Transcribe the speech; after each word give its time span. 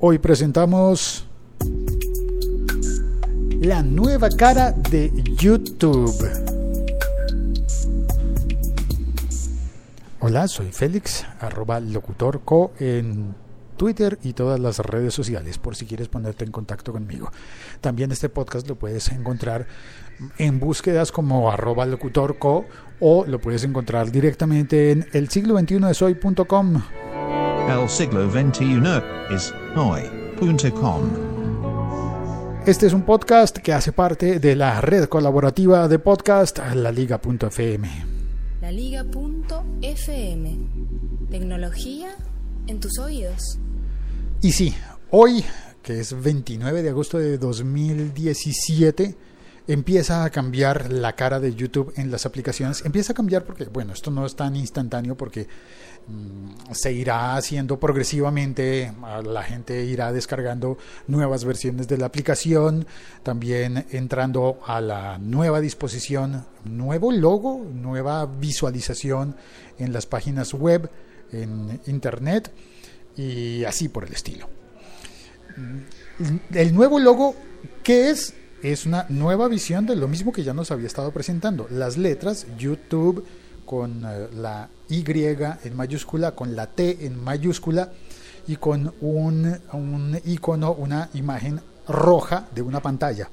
Hoy 0.00 0.18
presentamos 0.18 1.26
la 3.60 3.82
nueva 3.82 4.28
cara 4.28 4.70
de 4.70 5.10
YouTube. 5.36 6.14
Hola, 10.20 10.46
soy 10.46 10.70
Félix, 10.70 11.26
arroba 11.40 11.80
locutorco 11.80 12.70
en 12.78 13.34
Twitter 13.76 14.20
y 14.22 14.34
todas 14.34 14.60
las 14.60 14.78
redes 14.78 15.14
sociales 15.14 15.58
por 15.58 15.74
si 15.74 15.84
quieres 15.84 16.06
ponerte 16.06 16.44
en 16.44 16.52
contacto 16.52 16.92
conmigo. 16.92 17.32
También 17.80 18.12
este 18.12 18.28
podcast 18.28 18.68
lo 18.68 18.76
puedes 18.76 19.10
encontrar 19.10 19.66
en 20.38 20.60
búsquedas 20.60 21.10
como 21.10 21.50
arroba 21.50 21.86
locutorco 21.86 22.66
o 23.00 23.24
lo 23.26 23.40
puedes 23.40 23.64
encontrar 23.64 24.12
directamente 24.12 24.92
en 24.92 25.08
el 25.12 25.28
siglo 25.28 25.54
21 25.54 25.88
de 25.88 25.94
soy.com. 25.94 26.82
El 27.68 27.88
siglo 27.90 28.30
XXI 28.30 28.80
es 29.30 29.52
hoy.com. 29.78 31.02
Este 32.66 32.86
es 32.86 32.92
un 32.92 33.02
podcast 33.02 33.58
que 33.58 33.72
hace 33.72 33.92
parte 33.92 34.40
de 34.40 34.56
la 34.56 34.80
red 34.80 35.04
colaborativa 35.04 35.86
de 35.88 35.98
podcast 36.00 36.58
La 36.74 36.90
Liga.fm. 36.90 37.88
La 38.60 38.72
Liga.fm. 38.72 40.58
Tecnología 41.30 42.08
en 42.66 42.80
tus 42.80 42.98
oídos. 42.98 43.58
Y 44.42 44.52
sí, 44.52 44.74
hoy, 45.10 45.44
que 45.82 46.00
es 46.00 46.20
29 46.20 46.82
de 46.82 46.88
agosto 46.90 47.18
de 47.18 47.38
2017, 47.38 49.14
empieza 49.68 50.24
a 50.24 50.30
cambiar 50.30 50.90
la 50.90 51.14
cara 51.14 51.38
de 51.40 51.54
YouTube 51.54 51.92
en 51.96 52.10
las 52.10 52.24
aplicaciones. 52.24 52.84
Empieza 52.84 53.12
a 53.12 53.14
cambiar 53.14 53.44
porque, 53.44 53.66
bueno, 53.66 53.92
esto 53.92 54.10
no 54.10 54.24
es 54.24 54.34
tan 54.34 54.56
instantáneo 54.56 55.14
porque 55.14 55.46
mm, 56.06 56.72
se 56.72 56.92
irá 56.92 57.36
haciendo 57.36 57.78
progresivamente, 57.78 58.92
la 59.24 59.42
gente 59.42 59.84
irá 59.84 60.10
descargando 60.10 60.78
nuevas 61.06 61.44
versiones 61.44 61.86
de 61.86 61.98
la 61.98 62.06
aplicación, 62.06 62.86
también 63.22 63.86
entrando 63.90 64.58
a 64.66 64.80
la 64.80 65.18
nueva 65.18 65.60
disposición, 65.60 66.46
nuevo 66.64 67.12
logo, 67.12 67.62
nueva 67.70 68.24
visualización 68.24 69.36
en 69.78 69.92
las 69.92 70.06
páginas 70.06 70.54
web, 70.54 70.90
en 71.30 71.78
internet 71.86 72.50
y 73.18 73.64
así 73.64 73.90
por 73.90 74.06
el 74.06 74.14
estilo. 74.14 74.48
El 76.54 76.74
nuevo 76.74 76.98
logo, 76.98 77.34
¿qué 77.82 78.10
es? 78.10 78.32
Es 78.62 78.86
una 78.86 79.06
nueva 79.08 79.48
visión 79.48 79.86
de 79.86 79.96
lo 79.96 80.08
mismo 80.08 80.32
que 80.32 80.42
ya 80.44 80.54
nos 80.54 80.70
había 80.70 80.86
estado 80.86 81.12
presentando. 81.12 81.66
Las 81.70 81.96
letras, 81.96 82.46
YouTube 82.58 83.24
con 83.64 84.02
eh, 84.04 84.28
la 84.34 84.70
Y 84.88 85.04
en 85.06 85.76
mayúscula, 85.76 86.32
con 86.32 86.56
la 86.56 86.66
T 86.68 87.04
en 87.04 87.22
mayúscula 87.22 87.92
y 88.46 88.56
con 88.56 88.94
un, 89.02 89.58
un 89.72 90.18
icono, 90.24 90.72
una 90.72 91.10
imagen 91.12 91.60
roja 91.86 92.48
de 92.54 92.62
una 92.62 92.80
pantalla, 92.80 93.28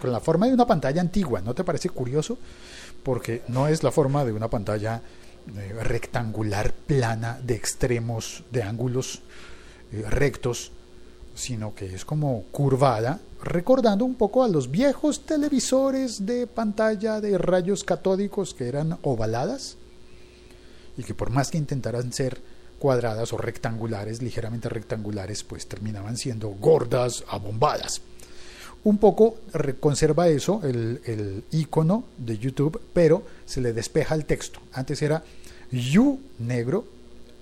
con 0.00 0.12
la 0.12 0.20
forma 0.20 0.46
de 0.46 0.52
una 0.52 0.66
pantalla 0.66 1.00
antigua. 1.00 1.40
¿No 1.40 1.54
te 1.54 1.64
parece 1.64 1.88
curioso? 1.88 2.38
Porque 3.02 3.42
no 3.48 3.66
es 3.66 3.82
la 3.82 3.90
forma 3.90 4.26
de 4.26 4.32
una 4.32 4.48
pantalla 4.48 5.00
eh, 5.56 5.72
rectangular, 5.82 6.74
plana, 6.74 7.38
de 7.42 7.54
extremos, 7.54 8.44
de 8.52 8.62
ángulos 8.62 9.22
eh, 9.90 10.04
rectos, 10.10 10.72
sino 11.38 11.74
que 11.74 11.94
es 11.94 12.04
como 12.04 12.42
curvada 12.50 13.20
recordando 13.42 14.04
un 14.04 14.16
poco 14.16 14.42
a 14.42 14.48
los 14.48 14.70
viejos 14.70 15.24
televisores 15.24 16.26
de 16.26 16.46
pantalla 16.46 17.20
de 17.20 17.38
rayos 17.38 17.84
catódicos 17.84 18.54
que 18.54 18.68
eran 18.68 18.98
ovaladas 19.02 19.76
y 20.96 21.04
que 21.04 21.14
por 21.14 21.30
más 21.30 21.50
que 21.50 21.58
intentaran 21.58 22.12
ser 22.12 22.40
cuadradas 22.80 23.32
o 23.32 23.38
rectangulares, 23.38 24.20
ligeramente 24.20 24.68
rectangulares, 24.68 25.44
pues 25.44 25.66
terminaban 25.66 26.16
siendo 26.16 26.48
gordas, 26.48 27.24
abombadas. 27.28 28.02
Un 28.84 28.98
poco 28.98 29.36
conserva 29.80 30.28
eso, 30.28 30.60
el, 30.64 31.00
el 31.04 31.44
icono 31.52 32.04
de 32.16 32.38
YouTube, 32.38 32.80
pero 32.92 33.22
se 33.46 33.60
le 33.60 33.72
despeja 33.72 34.14
el 34.14 34.24
texto. 34.24 34.60
Antes 34.72 35.02
era 35.02 35.22
You 35.70 36.20
negro 36.38 36.84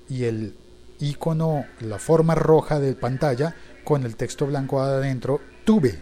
y 0.09 0.25
el 0.25 0.55
icono, 1.01 1.65
la 1.81 1.99
forma 1.99 2.35
roja 2.35 2.81
de 2.81 2.95
pantalla 2.95 3.55
con 3.87 4.05
el 4.05 4.17
texto 4.17 4.49
blanco 4.49 4.81
adentro 4.81 5.41
tuve. 5.65 5.97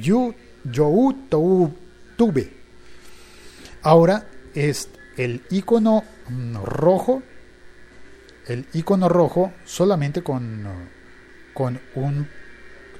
Yo, 0.00 0.32
yo, 0.62 1.12
tuve. 2.16 2.52
Ahora 3.82 4.28
es 4.54 4.88
el 5.16 5.42
icono 5.50 6.04
mm, 6.28 6.62
rojo, 6.62 7.24
el 8.46 8.66
icono 8.72 9.08
rojo 9.08 9.52
solamente 9.64 10.22
con, 10.22 10.64
con 11.54 11.80
un 11.96 12.28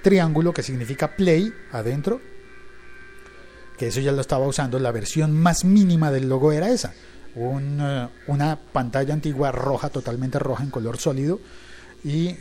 triángulo 0.02 0.52
que 0.52 0.64
significa 0.64 1.14
play 1.14 1.54
adentro, 1.70 2.20
que 3.78 3.86
eso 3.86 4.00
ya 4.00 4.10
lo 4.10 4.20
estaba 4.20 4.48
usando, 4.48 4.80
la 4.80 4.90
versión 4.90 5.32
más 5.32 5.64
mínima 5.64 6.10
del 6.10 6.28
logo 6.28 6.50
era 6.50 6.70
esa, 6.70 6.92
una 7.36 8.58
pantalla 8.72 9.14
antigua 9.14 9.52
roja, 9.52 9.90
totalmente 9.90 10.40
roja 10.40 10.64
en 10.64 10.70
color 10.70 10.98
sólido, 10.98 11.38
y, 12.04 12.36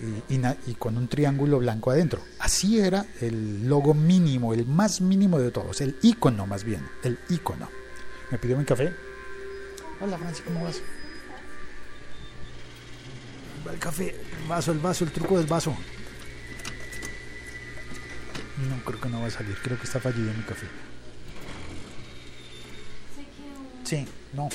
con 0.78 0.97
un 0.97 1.08
triángulo 1.08 1.59
blanco 1.59 1.92
adentro. 1.92 2.22
Así 2.40 2.80
era 2.80 3.06
el 3.22 3.68
logo 3.68 3.94
mínimo, 3.94 4.53
el 4.53 4.66
más 4.66 5.02
mínimo 5.02 5.40
de 5.40 5.52
todos, 5.52 5.81
el 5.81 5.97
icono 6.02 6.47
más 6.47 6.64
bien, 6.64 6.88
el 7.03 7.20
icono. 7.30 7.70
¿Me 8.31 8.38
pidió 8.38 8.58
mi 8.58 8.66
café? 8.66 8.94
Hola 10.02 10.18
Francis, 10.18 10.44
¿cómo 10.46 10.64
vas? 10.64 10.81
Va 13.68 13.74
el 13.74 13.80
café, 13.80 14.16
el 14.42 14.47
vaso, 14.47 14.72
el 14.72 14.80
vaso, 14.80 15.03
el 15.03 15.12
truco 15.12 15.38
del 15.38 15.47
vaso. 15.47 15.76
No, 18.70 18.84
creo 18.84 19.00
que 19.00 19.09
no 19.09 19.22
va 19.22 19.28
a 19.28 19.31
salir, 19.31 19.56
creo 19.62 19.78
que 19.78 19.86
está 19.86 20.00
fallido 20.00 20.34
mi 20.34 20.44
café. 20.44 20.68
Sí, 23.84 24.08
no. 24.34 24.50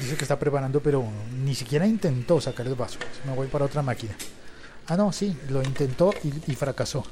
Dice 0.00 0.16
que 0.16 0.24
está 0.24 0.38
preparando, 0.38 0.80
pero 0.80 1.06
ni 1.44 1.54
siquiera 1.54 1.86
intentó 1.86 2.40
sacar 2.40 2.66
el 2.66 2.74
vaso. 2.74 2.98
Me 3.26 3.34
voy 3.34 3.48
para 3.48 3.66
otra 3.66 3.82
máquina. 3.82 4.14
Ah, 4.86 4.96
no, 4.96 5.12
sí, 5.12 5.36
lo 5.50 5.62
intentó 5.62 6.12
y, 6.46 6.54
fracasó. 6.54 7.04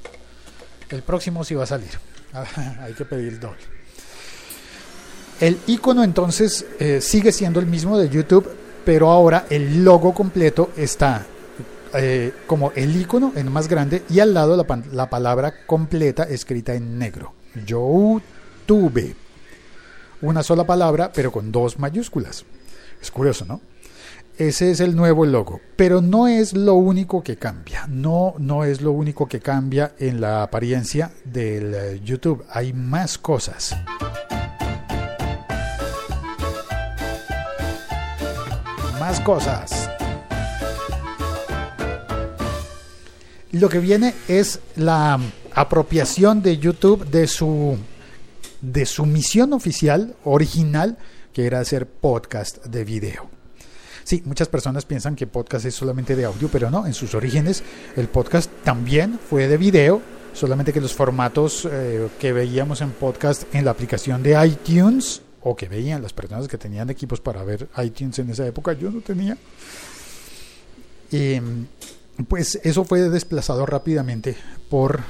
El 0.90 1.02
próximo 1.02 1.44
sí 1.44 1.54
va 1.54 1.64
a 1.64 1.66
salir. 1.66 1.90
hay 2.80 2.94
que 2.94 3.04
pedir 3.04 3.38
doble. 3.38 3.60
El 5.40 5.58
icono 5.68 6.02
entonces 6.02 6.66
eh, 6.80 7.00
sigue 7.00 7.30
siendo 7.30 7.60
el 7.60 7.66
mismo 7.66 7.96
de 7.96 8.08
YouTube, 8.08 8.48
pero 8.84 9.10
ahora 9.10 9.46
el 9.50 9.84
logo 9.84 10.12
completo 10.12 10.70
está 10.76 11.24
eh, 11.94 12.32
como 12.46 12.72
el 12.72 13.00
icono 13.00 13.32
en 13.36 13.50
más 13.50 13.68
grande 13.68 14.02
y 14.10 14.20
al 14.20 14.34
lado 14.34 14.56
la, 14.56 14.82
la 14.92 15.08
palabra 15.08 15.64
completa 15.66 16.24
escrita 16.24 16.74
en 16.74 16.98
negro. 16.98 17.32
YouTube. 17.64 19.14
Una 20.20 20.42
sola 20.42 20.64
palabra, 20.64 21.12
pero 21.12 21.30
con 21.30 21.52
dos 21.52 21.78
mayúsculas. 21.78 22.44
Es 23.00 23.10
curioso, 23.10 23.44
¿no? 23.44 23.60
Ese 24.38 24.70
es 24.70 24.78
el 24.78 24.94
nuevo 24.94 25.26
logo, 25.26 25.60
pero 25.74 26.00
no 26.00 26.28
es 26.28 26.52
lo 26.52 26.74
único 26.74 27.24
que 27.24 27.36
cambia. 27.36 27.88
No, 27.88 28.34
no 28.38 28.62
es 28.62 28.80
lo 28.80 28.92
único 28.92 29.26
que 29.26 29.40
cambia 29.40 29.96
en 29.98 30.20
la 30.20 30.44
apariencia 30.44 31.10
del 31.24 31.74
eh, 31.74 32.00
YouTube. 32.04 32.44
Hay 32.48 32.72
más 32.72 33.18
cosas. 33.18 33.74
Más 39.00 39.18
cosas. 39.22 39.90
Lo 43.50 43.68
que 43.68 43.80
viene 43.80 44.14
es 44.28 44.60
la 44.76 45.18
apropiación 45.52 46.42
de 46.42 46.58
YouTube 46.58 47.04
de 47.10 47.26
su 47.26 47.76
de 48.60 48.86
su 48.86 49.04
misión 49.04 49.52
oficial 49.52 50.14
original, 50.22 50.96
que 51.32 51.44
era 51.44 51.58
hacer 51.58 51.88
podcast 51.88 52.64
de 52.66 52.84
video. 52.84 53.37
Sí, 54.08 54.22
muchas 54.24 54.48
personas 54.48 54.86
piensan 54.86 55.14
que 55.14 55.26
podcast 55.26 55.66
es 55.66 55.74
solamente 55.74 56.16
de 56.16 56.24
audio, 56.24 56.48
pero 56.50 56.70
no, 56.70 56.86
en 56.86 56.94
sus 56.94 57.14
orígenes 57.14 57.62
el 57.94 58.08
podcast 58.08 58.50
también 58.64 59.18
fue 59.18 59.48
de 59.48 59.58
video, 59.58 60.00
solamente 60.32 60.72
que 60.72 60.80
los 60.80 60.94
formatos 60.94 61.68
eh, 61.70 62.08
que 62.18 62.32
veíamos 62.32 62.80
en 62.80 62.92
podcast 62.92 63.42
en 63.54 63.66
la 63.66 63.70
aplicación 63.70 64.22
de 64.22 64.46
iTunes 64.46 65.20
o 65.42 65.54
que 65.54 65.68
veían 65.68 66.00
las 66.00 66.14
personas 66.14 66.48
que 66.48 66.56
tenían 66.56 66.88
equipos 66.88 67.20
para 67.20 67.44
ver 67.44 67.68
iTunes 67.84 68.18
en 68.18 68.30
esa 68.30 68.46
época, 68.46 68.72
yo 68.72 68.90
no 68.90 69.02
tenía. 69.02 69.36
Y, 71.12 71.38
pues 72.26 72.58
eso 72.64 72.86
fue 72.86 73.10
desplazado 73.10 73.66
rápidamente 73.66 74.38
por 74.70 75.00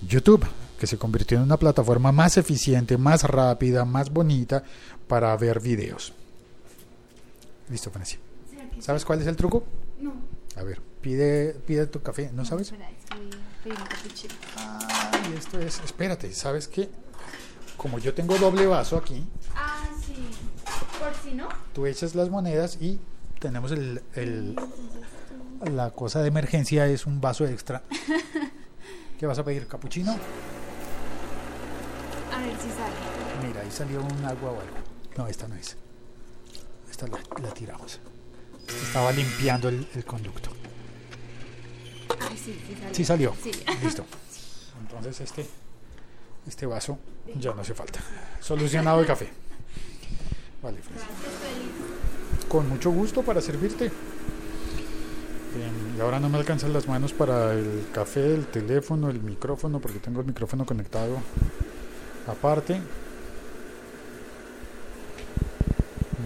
YouTube, 0.00 0.46
que 0.80 0.86
se 0.86 0.96
convirtió 0.96 1.36
en 1.36 1.44
una 1.44 1.58
plataforma 1.58 2.10
más 2.10 2.38
eficiente, 2.38 2.96
más 2.96 3.24
rápida, 3.24 3.84
más 3.84 4.08
bonita 4.08 4.64
para 5.06 5.36
ver 5.36 5.60
videos. 5.60 6.14
Listo, 7.70 7.90
Francia. 7.90 8.18
¿Sabes 8.80 9.04
cuál 9.04 9.20
es 9.20 9.26
el 9.26 9.36
truco? 9.36 9.64
No. 10.00 10.14
A 10.56 10.62
ver, 10.62 10.80
pide, 11.00 11.54
pide 11.66 11.86
tu 11.86 12.00
café, 12.02 12.30
¿no, 12.32 12.44
sabes? 12.44 12.72
Espera, 12.72 12.90
es 12.90 13.04
que 14.22 14.28
Ah, 14.56 15.10
y 15.30 15.34
esto 15.36 15.60
es, 15.60 15.80
espérate, 15.84 16.32
¿sabes 16.32 16.66
qué? 16.68 16.88
Como 17.76 17.98
yo 17.98 18.14
tengo 18.14 18.36
doble 18.38 18.66
vaso 18.66 18.96
aquí. 18.96 19.26
Ah, 19.54 19.86
sí. 20.04 20.14
Por 20.98 21.14
si 21.22 21.34
no. 21.34 21.48
Tú 21.72 21.86
echas 21.86 22.14
las 22.14 22.30
monedas 22.30 22.78
y 22.80 22.98
tenemos 23.38 23.70
el, 23.72 24.02
el 24.14 24.56
La 25.72 25.90
cosa 25.90 26.22
de 26.22 26.28
emergencia 26.28 26.86
es 26.86 27.04
un 27.06 27.20
vaso 27.20 27.46
extra. 27.46 27.82
¿Qué 29.18 29.26
vas 29.26 29.38
a 29.38 29.44
pedir? 29.44 29.66
¿Capuchino? 29.66 30.12
A 30.12 30.16
ver 32.40 32.56
si 32.56 32.70
sale. 32.70 32.94
Mira, 33.46 33.60
ahí 33.60 33.70
salió 33.70 34.00
un 34.00 34.24
agua 34.24 34.50
o 34.50 34.60
algo. 34.60 34.76
No, 35.16 35.26
esta 35.26 35.46
no 35.48 35.54
es. 35.56 35.76
Esta 36.98 37.16
la, 37.16 37.48
la 37.48 37.54
tiramos. 37.54 38.00
Esta 38.66 38.86
Estaba 38.86 39.12
limpiando 39.12 39.68
el, 39.68 39.86
el 39.94 40.04
conducto. 40.04 40.50
Ay, 42.28 42.36
sí, 42.36 42.60
sí 42.66 42.74
sale. 42.74 42.94
Sí 42.94 43.04
salió. 43.04 43.34
Sí. 43.40 43.52
Listo. 43.84 44.04
Entonces 44.80 45.20
este, 45.20 45.46
este 46.48 46.66
vaso 46.66 46.98
ya 47.36 47.54
no 47.54 47.60
hace 47.60 47.72
falta. 47.72 48.00
Solucionado 48.40 48.98
el 49.00 49.06
café. 49.06 49.28
Vale, 50.60 50.78
Fres. 50.78 50.98
Con 52.48 52.68
mucho 52.68 52.90
gusto 52.90 53.22
para 53.22 53.40
servirte. 53.40 53.92
Bien, 55.54 55.94
y 55.96 56.00
ahora 56.00 56.18
no 56.18 56.28
me 56.28 56.38
alcanzan 56.38 56.72
las 56.72 56.88
manos 56.88 57.12
para 57.12 57.52
el 57.52 57.86
café, 57.92 58.34
el 58.34 58.46
teléfono, 58.48 59.08
el 59.08 59.20
micrófono, 59.20 59.78
porque 59.78 60.00
tengo 60.00 60.18
el 60.18 60.26
micrófono 60.26 60.66
conectado 60.66 61.18
aparte. 62.26 62.80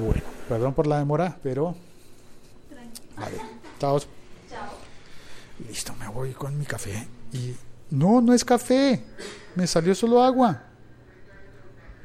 Bueno, 0.00 0.31
perdón 0.48 0.74
por 0.74 0.86
la 0.86 0.98
demora, 0.98 1.38
pero... 1.42 1.74
Vale, 3.16 3.36
chao. 3.78 4.00
Listo, 5.68 5.94
me 5.96 6.08
voy 6.08 6.32
con 6.32 6.58
mi 6.58 6.64
café. 6.64 7.06
Y 7.32 7.54
no, 7.90 8.20
no 8.20 8.32
es 8.34 8.44
café. 8.44 9.02
Me 9.54 9.66
salió 9.66 9.94
solo 9.94 10.22
agua. 10.22 10.62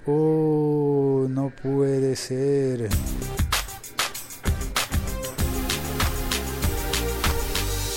Oh, 0.06 1.26
no 1.30 1.50
puede 1.50 2.16
ser. 2.16 2.90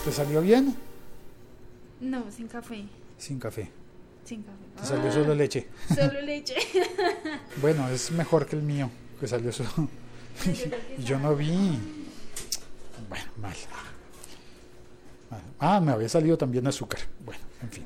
¿Te 0.05 0.13
salió 0.13 0.41
bien? 0.41 0.75
No, 2.01 2.25
sin 2.31 2.49
café. 2.49 2.85
Sin 3.19 3.39
café. 3.39 3.71
Sin 4.25 4.43
café. 4.43 4.57
Te 4.81 4.87
salió 4.87 5.13
solo 5.13 5.35
leche. 5.35 5.69
Solo 5.95 6.21
leche. 6.23 6.55
Bueno, 7.61 7.89
es 7.89 8.11
mejor 8.11 8.47
que 8.47 8.57
el 8.57 8.63
mío, 8.63 8.91
que 9.21 9.29
salió 9.29 9.53
solo. 9.53 9.89
Yo 11.05 11.19
no 11.19 11.35
vi. 11.35 11.79
Bueno, 13.09 13.25
mal. 13.41 13.55
Ah, 15.59 15.81
me 15.81 15.93
había 15.93 16.09
salido 16.09 16.37
también 16.39 16.67
azúcar. 16.67 17.01
Bueno, 17.25 17.43
en 17.63 17.71
fin. 17.71 17.85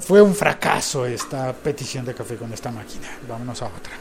Fue 0.00 0.20
un 0.20 0.34
fracaso 0.34 1.06
esta 1.06 1.52
petición 1.52 2.04
de 2.04 2.14
café 2.14 2.36
con 2.36 2.52
esta 2.52 2.70
máquina. 2.70 3.08
Vámonos 3.28 3.62
a 3.62 3.66
otra. 3.66 3.94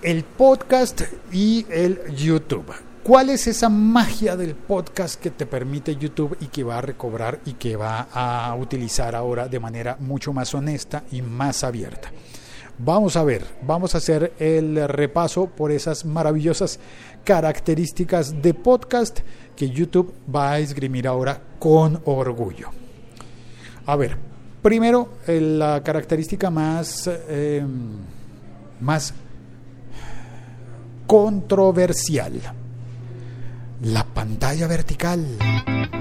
El 0.00 0.24
podcast 0.24 1.02
y 1.32 1.66
el 1.68 2.14
YouTube. 2.14 2.72
¿Cuál 3.02 3.30
es 3.30 3.46
esa 3.46 3.68
magia 3.68 4.36
del 4.36 4.54
podcast 4.54 5.20
que 5.20 5.30
te 5.30 5.44
permite 5.44 5.96
YouTube 5.96 6.36
y 6.40 6.46
que 6.46 6.62
va 6.62 6.78
a 6.78 6.82
recobrar 6.82 7.40
y 7.44 7.54
que 7.54 7.74
va 7.74 8.08
a 8.12 8.54
utilizar 8.54 9.14
ahora 9.16 9.48
de 9.48 9.58
manera 9.58 9.96
mucho 9.98 10.32
más 10.32 10.54
honesta 10.54 11.04
y 11.10 11.20
más 11.20 11.64
abierta? 11.64 12.10
Vamos 12.82 13.14
a 13.16 13.24
ver, 13.24 13.44
vamos 13.60 13.94
a 13.94 13.98
hacer 13.98 14.32
el 14.38 14.88
repaso 14.88 15.48
por 15.48 15.70
esas 15.70 16.06
maravillosas 16.06 16.80
características 17.24 18.40
de 18.40 18.54
podcast 18.54 19.20
que 19.54 19.68
YouTube 19.68 20.14
va 20.34 20.52
a 20.52 20.58
esgrimir 20.60 21.06
ahora 21.06 21.42
con 21.58 22.00
orgullo. 22.06 22.70
A 23.84 23.96
ver, 23.96 24.16
primero 24.62 25.10
eh, 25.26 25.42
la 25.42 25.82
característica 25.82 26.48
más, 26.48 27.06
eh, 27.06 27.62
más 28.80 29.12
controversial, 31.06 32.40
la 33.82 34.04
pantalla 34.04 34.66
vertical. 34.66 35.99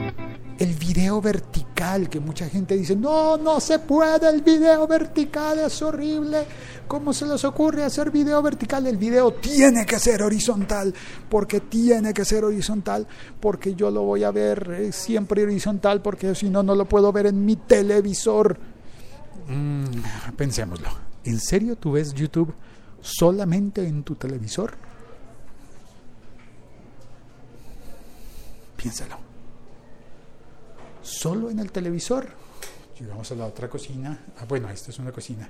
El 0.60 0.74
video 0.74 1.22
vertical, 1.22 2.10
que 2.10 2.20
mucha 2.20 2.50
gente 2.50 2.76
dice, 2.76 2.94
no, 2.94 3.38
no 3.38 3.62
se 3.62 3.80
puede, 3.80 4.28
el 4.28 4.42
video 4.42 4.86
vertical 4.88 5.58
es 5.60 5.82
horrible. 5.82 6.46
¿Cómo 6.86 7.14
se 7.14 7.26
les 7.26 7.46
ocurre 7.46 7.86
hacer 7.86 8.12
video 8.12 8.42
vertical? 8.42 8.86
El 8.86 8.98
video 8.98 9.32
tiene 9.36 9.86
que 9.86 9.98
ser 10.00 10.22
horizontal, 10.22 10.94
porque 11.30 11.62
tiene 11.62 12.14
que 12.14 12.26
ser 12.26 12.44
horizontal, 12.44 13.08
porque 13.40 13.74
yo 13.74 13.90
lo 13.90 14.04
voy 14.04 14.26
a 14.26 14.32
ver 14.32 14.70
eh, 14.78 14.92
siempre 14.92 15.44
horizontal, 15.44 16.02
porque 16.02 16.36
si 16.36 16.50
no, 16.50 16.62
no 16.62 16.76
lo 16.76 16.84
puedo 16.84 17.14
ver 17.14 17.28
en 17.28 17.46
mi 17.46 17.56
televisor. 17.56 18.60
Mm, 19.48 19.86
pensémoslo. 20.36 20.90
¿En 21.24 21.40
serio 21.40 21.78
tú 21.78 21.94
ves 21.94 22.14
YouTube 22.14 22.54
solamente 23.00 23.88
en 23.88 24.04
tu 24.04 24.16
televisor? 24.16 24.74
Piénsalo. 28.76 29.29
Solo 31.10 31.50
en 31.50 31.58
el 31.60 31.72
televisor. 31.72 32.28
Llegamos 33.00 33.32
a 33.32 33.36
la 33.36 33.48
otra 33.48 33.68
cocina. 33.68 34.26
Ah, 34.38 34.46
bueno, 34.48 34.70
esta 34.70 34.92
es 34.92 35.00
una 35.00 35.12
cocina. 35.12 35.50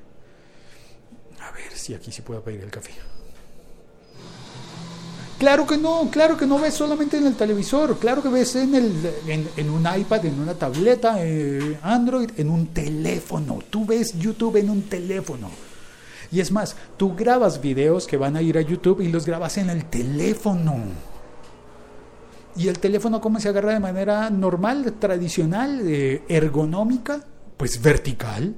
A 1.41 1.51
ver 1.51 1.73
si 1.75 1.93
aquí 1.93 2.11
sí 2.11 2.21
puedo 2.21 2.41
pedir 2.41 2.61
el 2.61 2.71
café. 2.71 2.91
Claro 5.37 5.67
que 5.67 5.77
no, 5.77 6.09
claro 6.11 6.37
que 6.37 6.45
no 6.45 6.59
ves 6.59 6.73
solamente 6.73 7.17
en 7.17 7.25
el 7.25 7.35
televisor, 7.35 7.97
claro 7.97 8.21
que 8.21 8.27
ves 8.27 8.55
en, 8.55 8.75
el, 8.75 8.91
en, 9.25 9.49
en 9.55 9.69
un 9.69 9.87
iPad, 9.87 10.25
en 10.25 10.39
una 10.39 10.53
tableta, 10.53 11.15
eh, 11.19 11.77
Android, 11.81 12.29
en 12.37 12.49
un 12.49 12.67
teléfono. 12.67 13.59
Tú 13.69 13.85
ves 13.85 14.17
YouTube 14.17 14.57
en 14.57 14.69
un 14.69 14.83
teléfono. 14.83 15.49
Y 16.31 16.39
es 16.39 16.51
más, 16.51 16.75
tú 16.97 17.15
grabas 17.15 17.61
videos 17.61 18.07
que 18.07 18.17
van 18.17 18.35
a 18.35 18.41
ir 18.41 18.57
a 18.57 18.61
YouTube 18.61 19.01
y 19.01 19.09
los 19.09 19.25
grabas 19.25 19.57
en 19.57 19.69
el 19.69 19.85
teléfono. 19.85 20.75
¿Y 22.55 22.67
el 22.67 22.79
teléfono 22.79 23.21
cómo 23.21 23.39
se 23.39 23.49
agarra 23.49 23.73
de 23.73 23.79
manera 23.79 24.29
normal, 24.29 24.93
tradicional, 24.99 25.81
eh, 25.85 26.23
ergonómica? 26.27 27.23
Pues 27.57 27.81
vertical. 27.81 28.55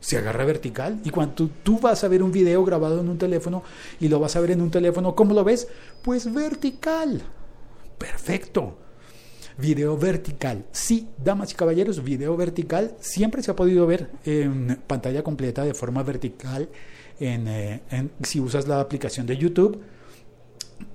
Se 0.00 0.16
agarra 0.16 0.44
vertical. 0.44 1.00
Y 1.04 1.10
cuando 1.10 1.50
tú, 1.62 1.80
vas 1.80 2.04
a 2.04 2.08
ver 2.08 2.22
un 2.22 2.30
video 2.30 2.64
grabado 2.64 3.00
en 3.00 3.08
un 3.08 3.18
teléfono 3.18 3.62
y 4.00 4.08
lo 4.08 4.20
vas 4.20 4.36
a 4.36 4.40
ver 4.40 4.52
en 4.52 4.62
un 4.62 4.70
teléfono, 4.70 5.14
¿cómo 5.14 5.34
lo 5.34 5.44
ves? 5.44 5.68
Pues 6.02 6.32
vertical. 6.32 7.22
Perfecto. 7.98 8.78
Video 9.58 9.98
vertical. 9.98 10.66
Sí, 10.70 11.08
damas 11.22 11.50
y 11.50 11.56
caballeros, 11.56 12.04
video 12.04 12.36
vertical 12.36 12.94
siempre 13.00 13.42
se 13.42 13.50
ha 13.50 13.56
podido 13.56 13.88
ver 13.88 14.08
en 14.24 14.78
pantalla 14.86 15.24
completa 15.24 15.64
de 15.64 15.74
forma 15.74 16.04
vertical 16.04 16.68
en, 17.18 17.48
eh, 17.48 17.80
si 18.22 18.38
usas 18.38 18.68
la 18.68 18.80
aplicación 18.80 19.26
de 19.26 19.36
YouTube. 19.36 19.80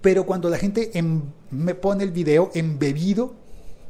Pero 0.02 0.26
cuando 0.26 0.50
la 0.50 0.58
gente 0.58 0.98
em- 0.98 1.24
me 1.52 1.76
pone 1.76 2.04
el 2.04 2.12
video 2.12 2.52
embebido 2.54 3.36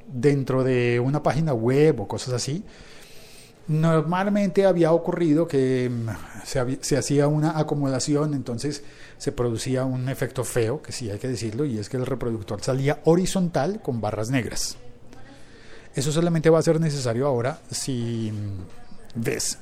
dentro 0.08 0.64
de 0.64 1.00
una 1.00 1.24
página 1.24 1.54
web 1.54 2.02
o 2.02 2.08
cosas 2.08 2.34
así, 2.34 2.64
normalmente 3.68 4.66
había 4.66 4.92
ocurrido 4.92 5.48
que 5.48 5.90
mm, 5.90 6.80
se, 6.82 6.98
hacía 6.98 7.28
una 7.28 7.58
acomodación, 7.58 8.34
entonces 8.34 8.84
se 9.18 9.32
producía 9.32 9.86
un 9.86 10.10
efecto 10.10 10.44
feo, 10.44 10.82
que 10.82 10.92
sí 10.92 11.10
hay 11.10 11.20
que 11.20 11.28
decirlo, 11.28 11.66
y 11.66 11.78
es 11.78 11.90
que 11.90 11.98
el 11.98 12.06
reproductor 12.06 12.62
salía 12.62 13.00
horizontal 13.06 13.82
con 13.82 14.02
barras 14.02 14.30
negras. 14.30 14.78
Eso 15.96 16.12
solamente 16.12 16.50
va 16.50 16.60
a 16.60 16.64
ser 16.64 16.80
necesario 16.80 17.28
ahora 17.28 17.60
si 17.72 18.32
mm, 18.32 19.22
ves 19.22 19.60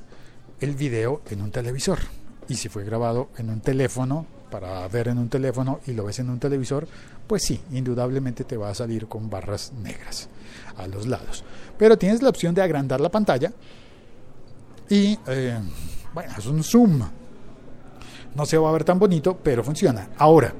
el 0.60 0.76
video 0.76 1.22
en 1.30 1.42
un 1.42 1.52
televisor. 1.52 2.00
Y 2.48 2.56
si 2.56 2.70
fue 2.70 2.84
grabado 2.84 3.30
en 3.38 3.50
un 3.50 3.62
teléfono, 3.62 4.26
para 4.52 4.88
ver 4.88 5.08
en 5.08 5.18
un 5.18 5.30
teléfono 5.30 5.80
y 5.88 5.94
lo 5.94 6.06
ves 6.06 6.20
en 6.20 6.30
un 6.30 6.40
televisor, 6.40 6.88
pues 7.26 7.44
sí, 7.44 7.60
indudablemente 7.72 8.44
te 8.44 8.58
va 8.58 8.70
a 8.70 8.76
salir 8.76 9.08
con 9.08 9.30
barras 9.30 9.72
negras 9.82 10.30
a 10.78 10.86
los 10.88 11.08
lados. 11.08 11.44
Pero 11.78 11.98
tienes 11.98 12.22
la 12.22 12.30
opción 12.30 12.54
de 12.54 12.62
agrandar 12.62 13.02
la 13.02 13.10
pantalla 13.10 13.52
y, 14.90 15.18
eh, 15.28 15.58
bueno, 16.14 16.34
es 16.38 16.46
un 16.46 16.64
zoom. 16.64 17.02
No 18.36 18.46
se 18.46 18.58
va 18.58 18.70
a 18.70 18.74
ver 18.74 18.84
tan 18.84 19.00
bonito, 19.00 19.40
pero 19.42 19.64
funciona. 19.64 20.10
Ahora, 20.18 20.54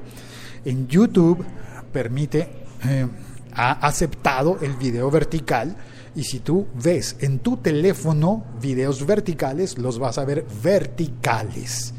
en 0.64 0.88
YouTube 0.88 1.44
permite, 1.92 2.64
eh, 2.88 3.06
ha 3.54 3.86
aceptado 3.86 4.58
el 4.62 4.74
video 4.76 5.10
vertical 5.10 5.76
y 6.14 6.24
si 6.24 6.40
tú 6.40 6.66
ves 6.82 7.16
en 7.20 7.38
tu 7.38 7.58
teléfono 7.58 8.44
videos 8.60 9.06
verticales, 9.06 9.78
los 9.78 9.98
vas 9.98 10.18
a 10.18 10.24
ver 10.24 10.46
verticales. 10.62 11.94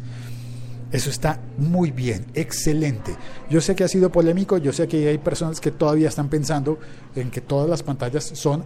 Eso 0.93 1.09
está 1.09 1.39
muy 1.57 1.89
bien, 1.89 2.27
excelente. 2.35 3.15
Yo 3.49 3.61
sé 3.61 3.75
que 3.75 3.83
ha 3.83 3.87
sido 3.87 4.11
polémico, 4.11 4.59
yo 4.59 4.71
sé 4.71 4.87
que 4.87 5.09
hay 5.09 5.17
personas 5.17 5.59
que 5.59 5.71
todavía 5.71 6.07
están 6.07 6.29
pensando 6.29 6.77
en 7.15 7.31
que 7.31 7.41
todas 7.41 7.67
las 7.67 7.81
pantallas 7.81 8.23
son 8.23 8.63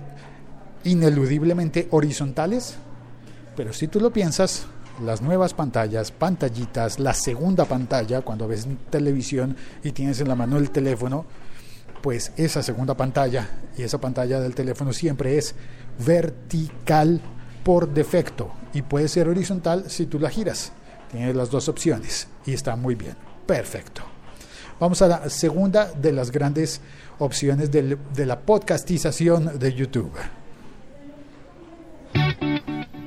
ineludiblemente 0.83 1.87
horizontales, 1.89 2.75
pero 3.55 3.71
si 3.71 3.87
tú 3.87 4.01
lo 4.01 4.11
piensas, 4.11 4.65
las 5.01 5.21
nuevas 5.21 5.53
pantallas, 5.53 6.11
pantallitas, 6.11 6.99
la 6.99 7.13
segunda 7.13 7.63
pantalla, 7.63 8.19
cuando 8.19 8.45
ves 8.45 8.67
televisión 8.89 9.55
y 9.81 9.93
tienes 9.93 10.19
en 10.19 10.27
la 10.27 10.35
mano 10.35 10.57
el 10.57 10.69
teléfono, 10.69 11.25
pues 12.01 12.33
esa 12.35 12.61
segunda 12.61 12.97
pantalla 12.97 13.47
y 13.77 13.83
esa 13.83 14.01
pantalla 14.01 14.41
del 14.41 14.53
teléfono 14.53 14.91
siempre 14.91 15.37
es 15.37 15.55
vertical 16.05 17.21
por 17.63 17.93
defecto 17.93 18.51
y 18.73 18.81
puede 18.81 19.07
ser 19.07 19.29
horizontal 19.29 19.89
si 19.89 20.07
tú 20.07 20.19
la 20.19 20.29
giras. 20.29 20.73
Tienes 21.11 21.35
las 21.35 21.49
dos 21.49 21.69
opciones 21.69 22.27
y 22.45 22.53
está 22.53 22.75
muy 22.75 22.95
bien. 22.95 23.15
Perfecto. 23.45 24.01
Vamos 24.79 25.01
a 25.01 25.07
la 25.07 25.29
segunda 25.29 25.91
de 25.91 26.11
las 26.11 26.31
grandes 26.31 26.81
opciones 27.19 27.71
de 27.71 28.25
la 28.25 28.39
podcastización 28.39 29.57
de 29.57 29.73
YouTube. 29.73 30.11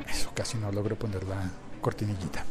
Eso 0.09 0.31
casi 0.35 0.59
no 0.59 0.73
logro 0.73 0.97
poner 0.97 1.23
la 1.25 1.51
cortinillita. 1.81 2.45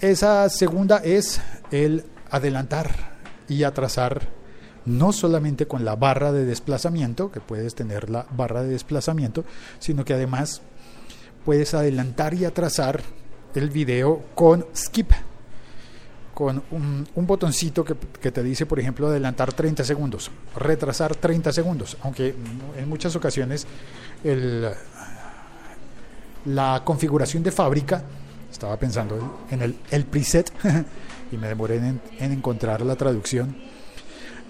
Esa 0.00 0.48
segunda 0.48 0.98
es 0.98 1.40
el 1.70 2.04
adelantar 2.30 3.14
y 3.48 3.62
atrasar, 3.64 4.28
no 4.86 5.12
solamente 5.12 5.66
con 5.66 5.84
la 5.84 5.96
barra 5.96 6.32
de 6.32 6.46
desplazamiento, 6.46 7.30
que 7.30 7.40
puedes 7.40 7.74
tener 7.74 8.08
la 8.08 8.26
barra 8.30 8.62
de 8.62 8.70
desplazamiento, 8.70 9.44
sino 9.78 10.04
que 10.04 10.14
además 10.14 10.62
puedes 11.44 11.74
adelantar 11.74 12.34
y 12.34 12.44
atrasar 12.46 13.02
el 13.54 13.70
video 13.70 14.22
con 14.34 14.66
skip, 14.76 15.10
con 16.34 16.62
un, 16.72 17.06
un 17.14 17.26
botoncito 17.26 17.84
que, 17.84 18.32
te 18.32 18.42
dice, 18.42 18.66
por 18.66 18.80
ejemplo, 18.80 19.06
adelantar 19.06 19.52
30 19.52 19.84
segundos, 19.84 20.30
retrasar 20.56 21.14
30 21.14 21.52
segundos, 21.52 21.96
aunque 22.02 22.34
en 22.76 22.88
muchas 22.88 23.14
ocasiones 23.14 23.66
el, 24.24 24.68
la 26.46 26.82
configuración 26.84 27.42
de 27.42 27.52
fábrica, 27.52 28.02
estaba 28.50 28.76
pensando 28.76 29.46
en 29.50 29.62
el, 29.62 29.78
el 29.90 30.04
preset 30.04 30.52
y 31.32 31.36
me 31.36 31.48
demoré 31.48 31.76
en, 31.76 32.00
en 32.18 32.32
encontrar 32.32 32.82
la 32.82 32.96
traducción. 32.96 33.56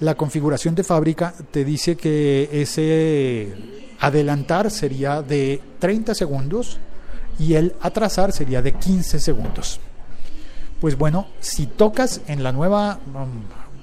La 0.01 0.17
configuración 0.17 0.75
de 0.75 0.85
fábrica 0.85 1.35
te 1.51 1.65
dice 1.65 1.97
que 1.97 2.49
ese 2.51 3.55
adelantar 4.01 4.71
sería 4.71 5.23
de 5.23 5.61
30 5.79 6.15
segundos 6.15 6.79
y 7.39 7.55
el 7.55 7.75
atrasar 7.81 8.33
sería 8.33 8.63
de 8.63 8.73
15 8.73 9.19
segundos. 9.21 9.81
Pues 10.81 10.97
bueno, 10.99 11.29
si 11.41 11.67
tocas 11.67 12.21
en 12.27 12.43
la 12.43 12.53
nueva 12.53 12.99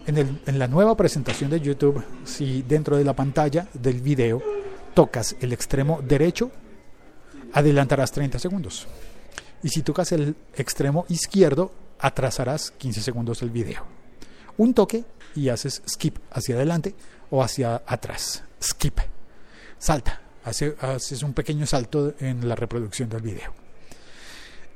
en, 0.05 0.17
el- 0.17 0.41
en 0.45 0.59
la 0.59 0.67
nueva 0.67 0.95
presentación 0.97 1.49
de 1.49 1.59
YouTube, 1.61 2.03
si 2.25 2.61
dentro 2.63 2.97
de 2.97 3.03
la 3.03 3.13
pantalla 3.15 3.67
del 3.73 4.01
video 4.01 4.41
tocas 4.93 5.35
el 5.41 5.53
extremo 5.53 6.01
derecho, 6.01 6.51
adelantarás 7.53 8.11
30 8.11 8.39
segundos. 8.39 8.87
Y 9.63 9.69
si 9.69 9.83
tocas 9.83 10.11
el 10.11 10.35
extremo 10.55 11.05
izquierdo, 11.09 11.71
atrasarás 11.99 12.71
15 12.71 13.01
segundos 13.01 13.41
el 13.41 13.51
video. 13.51 13.83
Un 14.57 14.73
toque 14.73 15.05
y 15.35 15.49
haces 15.49 15.81
skip 15.87 16.17
hacia 16.31 16.55
adelante 16.55 16.95
o 17.29 17.43
hacia 17.43 17.81
atrás. 17.85 18.43
Skip. 18.61 18.99
Salta. 19.77 20.19
Hace- 20.43 20.75
haces 20.81 21.21
un 21.23 21.33
pequeño 21.33 21.65
salto 21.65 22.13
en 22.19 22.47
la 22.47 22.55
reproducción 22.55 23.09
del 23.09 23.21
video. 23.21 23.53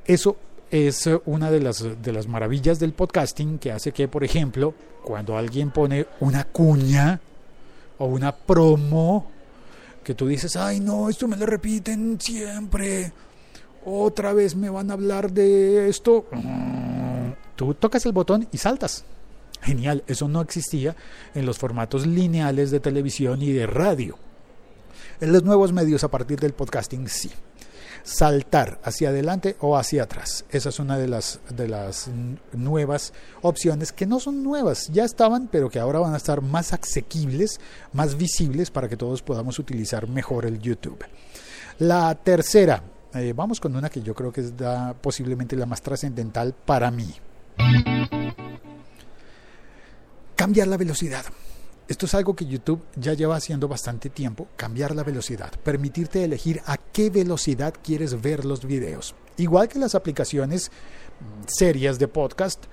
Eso 0.04 0.36
es 0.70 1.06
eh, 1.06 1.20
una 1.26 1.50
de 1.50 1.60
las, 1.60 1.84
de 2.02 2.12
las 2.12 2.28
maravillas 2.28 2.78
del 2.78 2.92
podcasting 2.92 3.58
que 3.58 3.72
hace 3.72 3.92
que, 3.92 4.06
por 4.08 4.22
ejemplo, 4.24 4.74
cuando 5.04 5.36
alguien 5.36 5.70
pone 5.70 6.06
una 6.20 6.44
cuña 6.44 7.20
o 7.98 8.06
una 8.06 8.34
promo, 8.34 9.30
que 10.04 10.14
tú 10.14 10.26
dices, 10.28 10.54
ay 10.56 10.78
no, 10.80 11.08
esto 11.08 11.26
me 11.26 11.36
lo 11.36 11.46
repiten 11.46 12.20
siempre, 12.20 13.12
otra 13.84 14.32
vez 14.32 14.54
me 14.54 14.70
van 14.70 14.90
a 14.90 14.94
hablar 14.94 15.32
de 15.32 15.88
esto, 15.88 16.26
tú 17.56 17.74
tocas 17.74 18.06
el 18.06 18.12
botón 18.12 18.46
y 18.52 18.58
saltas. 18.58 19.04
Genial, 19.62 20.04
eso 20.06 20.28
no 20.28 20.42
existía 20.42 20.94
en 21.34 21.46
los 21.46 21.58
formatos 21.58 22.06
lineales 22.06 22.70
de 22.70 22.78
televisión 22.78 23.42
y 23.42 23.50
de 23.52 23.66
radio. 23.66 24.16
En 25.20 25.32
los 25.32 25.42
nuevos 25.42 25.72
medios 25.72 26.04
a 26.04 26.08
partir 26.08 26.38
del 26.38 26.52
podcasting 26.52 27.08
sí 27.08 27.30
saltar 28.06 28.78
hacia 28.84 29.08
adelante 29.08 29.56
o 29.60 29.76
hacia 29.76 30.04
atrás. 30.04 30.44
Esa 30.50 30.68
es 30.68 30.78
una 30.78 30.96
de 30.96 31.08
las, 31.08 31.40
de 31.54 31.66
las 31.66 32.08
nuevas 32.52 33.12
opciones 33.42 33.92
que 33.92 34.06
no 34.06 34.20
son 34.20 34.44
nuevas, 34.44 34.88
ya 34.92 35.04
estaban, 35.04 35.48
pero 35.48 35.68
que 35.68 35.80
ahora 35.80 35.98
van 35.98 36.14
a 36.14 36.16
estar 36.16 36.40
más 36.40 36.72
asequibles, 36.72 37.60
más 37.92 38.16
visibles 38.16 38.70
para 38.70 38.88
que 38.88 38.96
todos 38.96 39.22
podamos 39.22 39.58
utilizar 39.58 40.08
mejor 40.08 40.46
el 40.46 40.60
YouTube. 40.60 41.04
La 41.80 42.14
tercera, 42.14 42.80
eh, 43.12 43.32
vamos 43.34 43.58
con 43.58 43.74
una 43.74 43.90
que 43.90 44.02
yo 44.02 44.14
creo 44.14 44.32
que 44.32 44.42
es 44.42 44.52
posiblemente 45.00 45.56
la 45.56 45.66
más 45.66 45.82
trascendental 45.82 46.54
para 46.54 46.92
mí. 46.92 47.12
Cambiar 50.36 50.68
la 50.68 50.76
velocidad. 50.76 51.24
Esto 51.88 52.06
es 52.06 52.14
algo 52.14 52.34
que 52.34 52.46
YouTube 52.46 52.82
ya 52.96 53.12
lleva 53.12 53.36
haciendo 53.36 53.68
bastante 53.68 54.10
tiempo, 54.10 54.48
cambiar 54.56 54.96
la 54.96 55.04
velocidad, 55.04 55.52
permitirte 55.62 56.24
elegir 56.24 56.60
a 56.66 56.78
qué 56.78 57.10
velocidad 57.10 57.74
quieres 57.80 58.20
ver 58.20 58.44
los 58.44 58.64
videos. 58.64 59.14
Igual 59.36 59.68
que 59.68 59.78
las 59.78 59.94
aplicaciones 59.94 60.72
mm, 61.20 61.44
serias 61.46 62.00
de 62.00 62.08
podcast, 62.08 62.64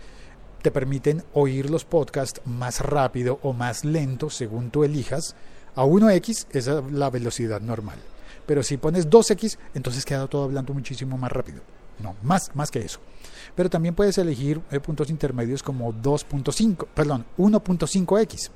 te 0.64 0.72
permiten 0.72 1.24
oír 1.34 1.70
los 1.70 1.86
podcasts 1.86 2.42
más 2.46 2.80
rápido 2.80 3.38
o 3.44 3.54
más 3.54 3.86
lento 3.86 4.32
según 4.32 4.72
tú 4.72 4.84
elijas. 4.84 5.36
A 5.76 5.84
1x 5.84 6.48
es 6.52 6.68
la 6.92 7.12
velocidad 7.12 7.62
normal. 7.62 8.00
Pero 8.48 8.64
si 8.64 8.78
pones 8.78 9.10
2x, 9.10 9.60
entonces 9.76 10.06
queda 10.06 10.26
todo 10.26 10.46
hablando 10.46 10.74
muchísimo 10.74 11.20
más 11.20 11.32
rápido. 11.32 11.62
No, 12.00 12.16
más, 12.24 12.50
más 12.56 12.72
que 12.72 12.80
eso. 12.80 13.00
Pero 13.56 13.70
también 13.70 13.94
puedes 13.94 14.18
elegir 14.18 14.60
eh, 14.72 14.80
puntos 14.80 15.12
intermedios 15.12 15.62
como 15.62 15.94
2.5, 15.94 16.88
perdón, 16.96 17.26
1.5x 17.38 18.50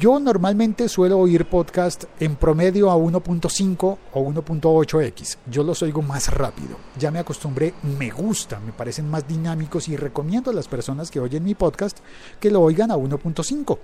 Yo 0.00 0.18
normalmente 0.18 0.88
suelo 0.88 1.16
oír 1.16 1.44
podcast 1.44 2.06
en 2.18 2.34
promedio 2.34 2.90
a 2.90 2.96
1.5 2.96 3.98
o 4.14 4.20
1.8x. 4.20 5.36
Yo 5.48 5.62
los 5.62 5.80
oigo 5.80 6.02
más 6.02 6.34
rápido. 6.34 6.76
Ya 6.98 7.12
me 7.12 7.20
acostumbré, 7.20 7.72
me 7.96 8.10
gusta, 8.10 8.58
me 8.58 8.72
parecen 8.72 9.08
más 9.08 9.28
dinámicos 9.28 9.88
y 9.88 9.96
recomiendo 9.96 10.50
a 10.50 10.54
las 10.54 10.66
personas 10.66 11.08
que 11.08 11.20
oyen 11.20 11.44
mi 11.44 11.54
podcast 11.54 11.98
que 12.40 12.50
lo 12.50 12.62
oigan 12.62 12.90
a 12.90 12.96
1.5. 12.96 13.78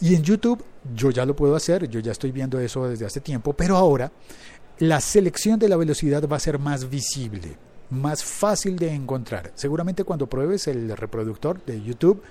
Y 0.00 0.16
en 0.16 0.24
YouTube 0.24 0.64
yo 0.92 1.10
ya 1.10 1.24
lo 1.24 1.36
puedo 1.36 1.54
hacer, 1.54 1.88
yo 1.88 2.00
ya 2.00 2.10
estoy 2.10 2.32
viendo 2.32 2.58
eso 2.58 2.88
desde 2.88 3.06
hace 3.06 3.20
tiempo, 3.20 3.52
pero 3.52 3.76
ahora 3.76 4.10
la 4.80 4.98
selección 5.02 5.58
de 5.58 5.68
la 5.68 5.76
velocidad 5.76 6.26
va 6.26 6.36
a 6.36 6.40
ser 6.40 6.58
más 6.58 6.88
visible, 6.88 7.54
más 7.90 8.24
fácil 8.24 8.78
de 8.78 8.94
encontrar. 8.94 9.52
Seguramente 9.54 10.04
cuando 10.04 10.26
pruebes 10.26 10.66
el 10.68 10.96
reproductor 10.96 11.62
de 11.66 11.82
YouTube 11.82 12.22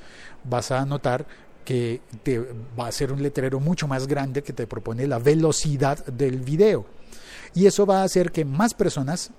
vas 0.43 0.71
a 0.71 0.83
notar 0.83 1.27
que 1.63 2.01
te 2.23 2.39
va 2.39 2.87
a 2.87 2.91
ser 2.91 3.11
un 3.11 3.21
letrero 3.21 3.59
mucho 3.59 3.87
más 3.87 4.07
grande 4.07 4.41
que 4.41 4.51
te 4.51 4.65
propone 4.65 5.05
la 5.05 5.19
velocidad 5.19 6.03
del 6.07 6.39
video. 6.39 6.87
Y 7.53 7.67
eso 7.67 7.85
va 7.85 8.01
a 8.01 8.03
hacer 8.03 8.31
que 8.31 8.45
más 8.45 8.73
personas 8.73 9.29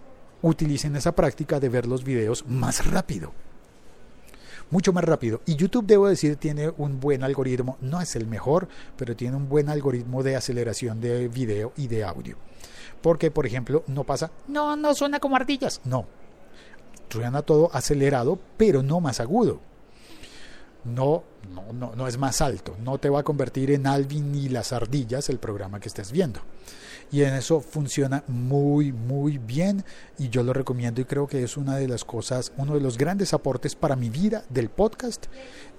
utilicen 0.40 0.94
esa 0.94 1.12
práctica 1.12 1.58
de 1.58 1.68
ver 1.68 1.86
los 1.86 2.04
videos 2.04 2.46
más 2.46 2.86
rápido 2.86 3.32
mucho 4.70 4.92
más 4.92 5.02
rápido. 5.02 5.42
Y 5.46 5.56
YouTube, 5.56 5.84
debo 5.84 6.08
decir, 6.08 6.36
tiene 6.36 6.70
un 6.76 7.00
buen 7.00 7.24
algoritmo, 7.24 7.76
no 7.80 8.00
es 8.00 8.14
el 8.14 8.28
mejor, 8.28 8.68
pero 8.96 9.16
tiene 9.16 9.36
un 9.36 9.48
buen 9.48 9.68
algoritmo 9.68 10.22
de 10.22 10.36
aceleración 10.36 11.00
de 11.00 11.26
video 11.26 11.72
y 11.76 11.88
de 11.88 12.04
audio. 12.04 12.36
Porque, 13.02 13.30
por 13.30 13.46
ejemplo, 13.46 13.82
no 13.86 14.04
pasa, 14.04 14.30
no, 14.48 14.76
no 14.76 14.94
suena 14.94 15.20
como 15.20 15.36
ardillas. 15.36 15.80
No, 15.84 16.06
suena 17.08 17.42
todo 17.42 17.70
acelerado, 17.72 18.38
pero 18.56 18.82
no 18.82 19.00
más 19.00 19.20
agudo. 19.20 19.60
No, 20.84 21.24
no, 21.52 21.72
no, 21.72 21.94
no 21.94 22.08
es 22.08 22.16
más 22.18 22.40
alto. 22.40 22.76
No 22.82 22.98
te 22.98 23.10
va 23.10 23.20
a 23.20 23.24
convertir 23.24 23.70
en 23.70 23.86
Alvin 23.86 24.32
ni 24.32 24.48
las 24.48 24.72
ardillas 24.72 25.28
el 25.28 25.38
programa 25.38 25.80
que 25.80 25.88
estés 25.88 26.10
viendo. 26.12 26.40
Y 27.12 27.22
en 27.22 27.34
eso 27.34 27.60
funciona 27.60 28.22
muy, 28.28 28.92
muy 28.92 29.38
bien. 29.38 29.84
Y 30.18 30.28
yo 30.28 30.42
lo 30.42 30.52
recomiendo 30.52 31.00
y 31.00 31.04
creo 31.04 31.26
que 31.26 31.42
es 31.42 31.56
una 31.56 31.76
de 31.76 31.88
las 31.88 32.04
cosas, 32.04 32.52
uno 32.56 32.74
de 32.74 32.80
los 32.80 32.96
grandes 32.96 33.34
aportes 33.34 33.74
para 33.74 33.96
mi 33.96 34.08
vida 34.08 34.44
del 34.48 34.70
podcast. 34.70 35.26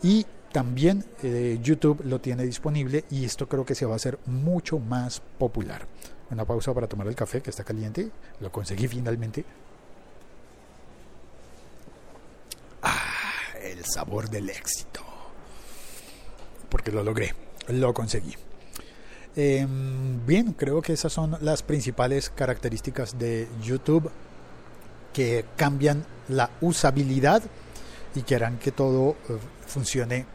Y 0.04 0.26
también 0.52 1.06
eh, 1.24 1.60
YouTube 1.62 2.04
lo 2.04 2.20
tiene 2.20 2.44
disponible 2.44 3.06
y 3.10 3.24
esto 3.24 3.48
creo 3.48 3.66
que 3.66 3.76
se 3.76 3.86
va 3.86 3.94
a 3.94 3.96
hacer 3.96 4.20
mucho 4.26 4.80
más 4.80 5.22
popular. 5.38 5.88
Una 6.32 6.46
pausa 6.46 6.74
para 6.74 6.88
tomar 6.88 7.08
el 7.08 7.16
café 7.16 7.42
que 7.42 7.50
está 7.50 7.64
caliente. 7.64 8.10
Lo 8.40 8.52
conseguí 8.52 8.88
finalmente. 8.88 9.44
Ah, 12.82 13.58
el 13.62 13.84
sabor 13.86 14.30
del 14.30 14.50
éxito. 14.50 15.02
Porque 16.70 16.92
lo 16.92 17.04
logré, 17.04 17.36
lo 17.68 17.94
conseguí. 17.94 18.34
Eh, 19.36 19.66
bien, 20.26 20.54
creo 20.54 20.82
que 20.82 20.94
esas 20.94 21.12
son 21.12 21.38
las 21.42 21.64
principales 21.64 22.30
características 22.30 23.20
de 23.20 23.48
YouTube 23.62 24.10
que 25.14 25.46
cambian 25.58 26.06
la 26.30 26.50
usabilidad 26.62 27.44
y 28.16 28.24
que 28.24 28.36
harán 28.36 28.58
que 28.58 28.72
todo 28.72 29.16
eh, 29.30 29.38
funcione 29.68 30.26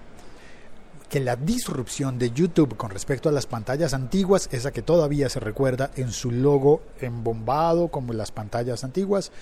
que 1.17 1.21
la 1.25 1.37
disrupción 1.37 2.19
de 2.19 2.31
YouTube 2.31 2.77
con 2.77 2.91
respecto 2.91 3.31
a 3.31 3.33
las 3.33 3.47
pantallas 3.47 3.95
antiguas, 3.95 4.51
esa 4.53 4.71
que 4.71 4.83
todavía 4.83 5.31
se 5.31 5.41
recuerda 5.41 5.91
en 5.97 6.13
su 6.13 6.31
logo 6.31 6.83
embombado 7.01 7.89
como 7.89 8.13
las 8.13 8.33
pantallas 8.33 8.85
antiguas, 8.85 9.33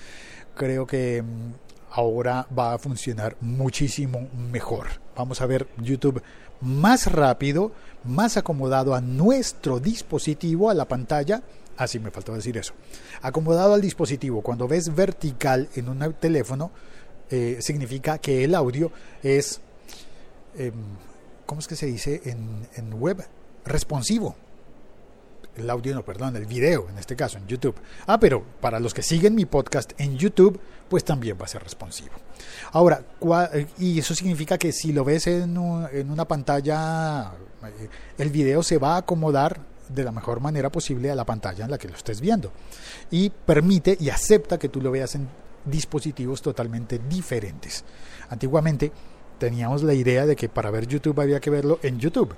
creo 0.55 0.87
que 0.87 1.21
mm, 1.21 1.51
ahora 1.91 2.47
va 2.57 2.73
a 2.73 2.77
funcionar 2.77 3.35
muchísimo 3.41 4.29
mejor. 4.53 4.87
Vamos 5.17 5.41
a 5.41 5.47
ver 5.47 5.67
YouTube 5.77 6.23
más 6.61 7.11
rápido, 7.11 7.73
más 8.05 8.37
acomodado 8.37 8.95
a 8.95 9.01
nuestro 9.01 9.81
dispositivo, 9.81 10.69
a 10.69 10.73
la 10.73 10.85
pantalla. 10.85 11.43
Así 11.75 11.99
me 11.99 12.09
faltó 12.09 12.33
decir 12.33 12.55
eso. 12.55 12.73
Acomodado 13.21 13.73
al 13.73 13.81
dispositivo. 13.81 14.41
Cuando 14.41 14.65
ves 14.65 14.95
vertical 14.95 15.67
en 15.75 15.89
un 15.89 16.13
teléfono, 16.13 16.71
eh, 17.29 17.57
significa 17.59 18.17
que 18.17 18.45
el 18.45 18.55
audio 18.55 18.93
es, 19.21 19.59
eh, 20.57 20.71
¿cómo 21.45 21.59
es 21.59 21.67
que 21.67 21.75
se 21.75 21.85
dice 21.85 22.21
en, 22.25 22.67
en 22.75 22.93
web? 22.93 23.25
Responsivo 23.65 24.35
el 25.57 25.69
audio 25.69 25.95
no, 25.95 26.03
perdón, 26.03 26.35
el 26.35 26.45
video 26.45 26.87
en 26.89 26.97
este 26.97 27.15
caso 27.15 27.37
en 27.37 27.47
YouTube. 27.47 27.75
Ah, 28.07 28.19
pero 28.19 28.43
para 28.61 28.79
los 28.79 28.93
que 28.93 29.01
siguen 29.01 29.35
mi 29.35 29.45
podcast 29.45 29.93
en 29.97 30.17
YouTube, 30.17 30.59
pues 30.89 31.03
también 31.03 31.37
va 31.39 31.45
a 31.45 31.47
ser 31.47 31.63
responsivo. 31.63 32.11
Ahora, 32.71 33.03
y 33.77 33.99
eso 33.99 34.13
significa 34.15 34.57
que 34.57 34.71
si 34.71 34.91
lo 34.91 35.03
ves 35.03 35.27
en, 35.27 35.57
en 35.91 36.11
una 36.11 36.25
pantalla, 36.25 37.31
eh, 37.63 37.89
el 38.17 38.29
video 38.29 38.63
se 38.63 38.77
va 38.77 38.95
a 38.95 38.97
acomodar 38.97 39.59
de 39.89 40.03
la 40.03 40.11
mejor 40.11 40.39
manera 40.39 40.71
posible 40.71 41.11
a 41.11 41.15
la 41.15 41.25
pantalla 41.25 41.65
en 41.65 41.71
la 41.71 41.77
que 41.77 41.87
lo 41.87 41.95
estés 41.95 42.19
viendo. 42.19 42.51
Y 43.11 43.29
permite 43.29 43.97
y 43.99 44.09
acepta 44.09 44.57
que 44.57 44.69
tú 44.69 44.81
lo 44.81 44.91
veas 44.91 45.15
en 45.15 45.27
dispositivos 45.63 46.41
totalmente 46.41 46.99
diferentes. 46.99 47.83
Antiguamente 48.29 48.91
teníamos 49.37 49.83
la 49.83 49.93
idea 49.93 50.25
de 50.25 50.35
que 50.35 50.49
para 50.49 50.71
ver 50.71 50.87
YouTube 50.87 51.19
había 51.21 51.39
que 51.39 51.49
verlo 51.49 51.79
en 51.83 51.99
YouTube 51.99 52.35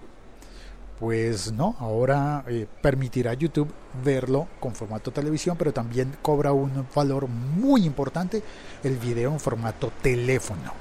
pues 0.99 1.51
no, 1.51 1.75
ahora 1.79 2.43
eh, 2.47 2.65
permitirá 2.81 3.33
YouTube 3.33 3.71
verlo 4.03 4.47
con 4.59 4.73
formato 4.73 5.11
televisión, 5.11 5.55
pero 5.57 5.71
también 5.71 6.17
cobra 6.21 6.51
un 6.53 6.87
valor 6.93 7.27
muy 7.27 7.85
importante 7.85 8.41
el 8.83 8.97
video 8.97 9.31
en 9.31 9.39
formato 9.39 9.91
teléfono. 10.01 10.73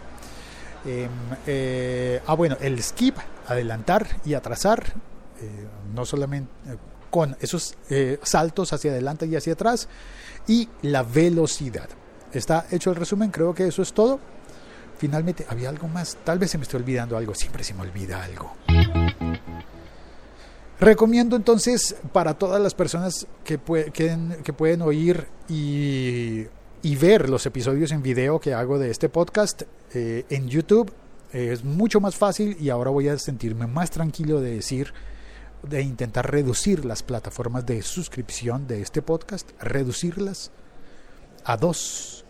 Em, 0.86 1.10
eh, 1.46 2.22
ah, 2.26 2.34
bueno, 2.34 2.56
el 2.60 2.82
skip, 2.82 3.16
adelantar 3.46 4.06
y 4.24 4.34
atrasar, 4.34 4.94
eh, 5.40 5.66
no 5.94 6.06
solamente 6.06 6.50
con 7.10 7.36
esos 7.40 7.74
saltos 8.22 8.72
hacia 8.72 8.90
adelante 8.90 9.26
y 9.26 9.36
hacia 9.36 9.54
atrás, 9.54 9.88
y 10.46 10.68
la 10.82 11.02
velocidad. 11.02 11.88
Está 12.32 12.66
hecho 12.70 12.90
el 12.90 12.96
resumen, 12.96 13.30
creo 13.30 13.54
que 13.54 13.66
eso 13.68 13.80
es 13.80 13.92
todo. 13.92 14.18
Finalmente, 14.98 15.46
había 15.48 15.68
algo 15.68 15.88
más, 15.88 16.16
tal 16.24 16.38
vez 16.38 16.50
se 16.50 16.58
me 16.58 16.62
esté 16.62 16.76
olvidando 16.76 17.16
algo, 17.16 17.34
siempre 17.34 17.62
se 17.64 17.74
me 17.74 17.82
olvida 17.82 18.22
algo. 18.22 18.56
Recomiendo 20.78 21.36
entonces 21.36 21.96
para 22.12 22.34
todas 22.34 22.60
las 22.60 22.74
personas 22.74 23.26
que, 23.44 23.58
que, 23.92 24.52
pueden 24.52 24.82
oír 24.82 25.26
y, 25.48 26.46
ver 27.00 27.30
los 27.30 27.46
episodios 27.46 27.92
en 27.92 28.02
video 28.02 28.38
que 28.40 28.52
hago 28.52 28.78
de 28.78 28.90
este 28.90 29.08
podcast 29.08 29.62
eh, 29.94 30.24
en 30.28 30.48
YouTube. 30.48 30.92
es 31.32 31.64
mucho 31.64 32.00
más 32.00 32.14
fácil 32.14 32.56
y 32.60 32.68
ahora 32.68 32.90
voy 32.90 33.08
a 33.08 33.18
sentirme 33.18 33.66
más 33.66 33.90
tranquilo 33.90 34.40
de 34.40 34.56
decir, 34.56 34.92
de 35.62 35.80
intentar 35.80 36.30
reducir 36.30 36.84
las 36.84 37.02
plataformas 37.02 37.64
de 37.64 37.80
suscripción 37.80 38.66
de 38.66 38.82
este 38.82 39.00
podcast, 39.00 39.50
reducirlas 39.60 40.50
a 41.44 41.56
dos. 41.56 42.25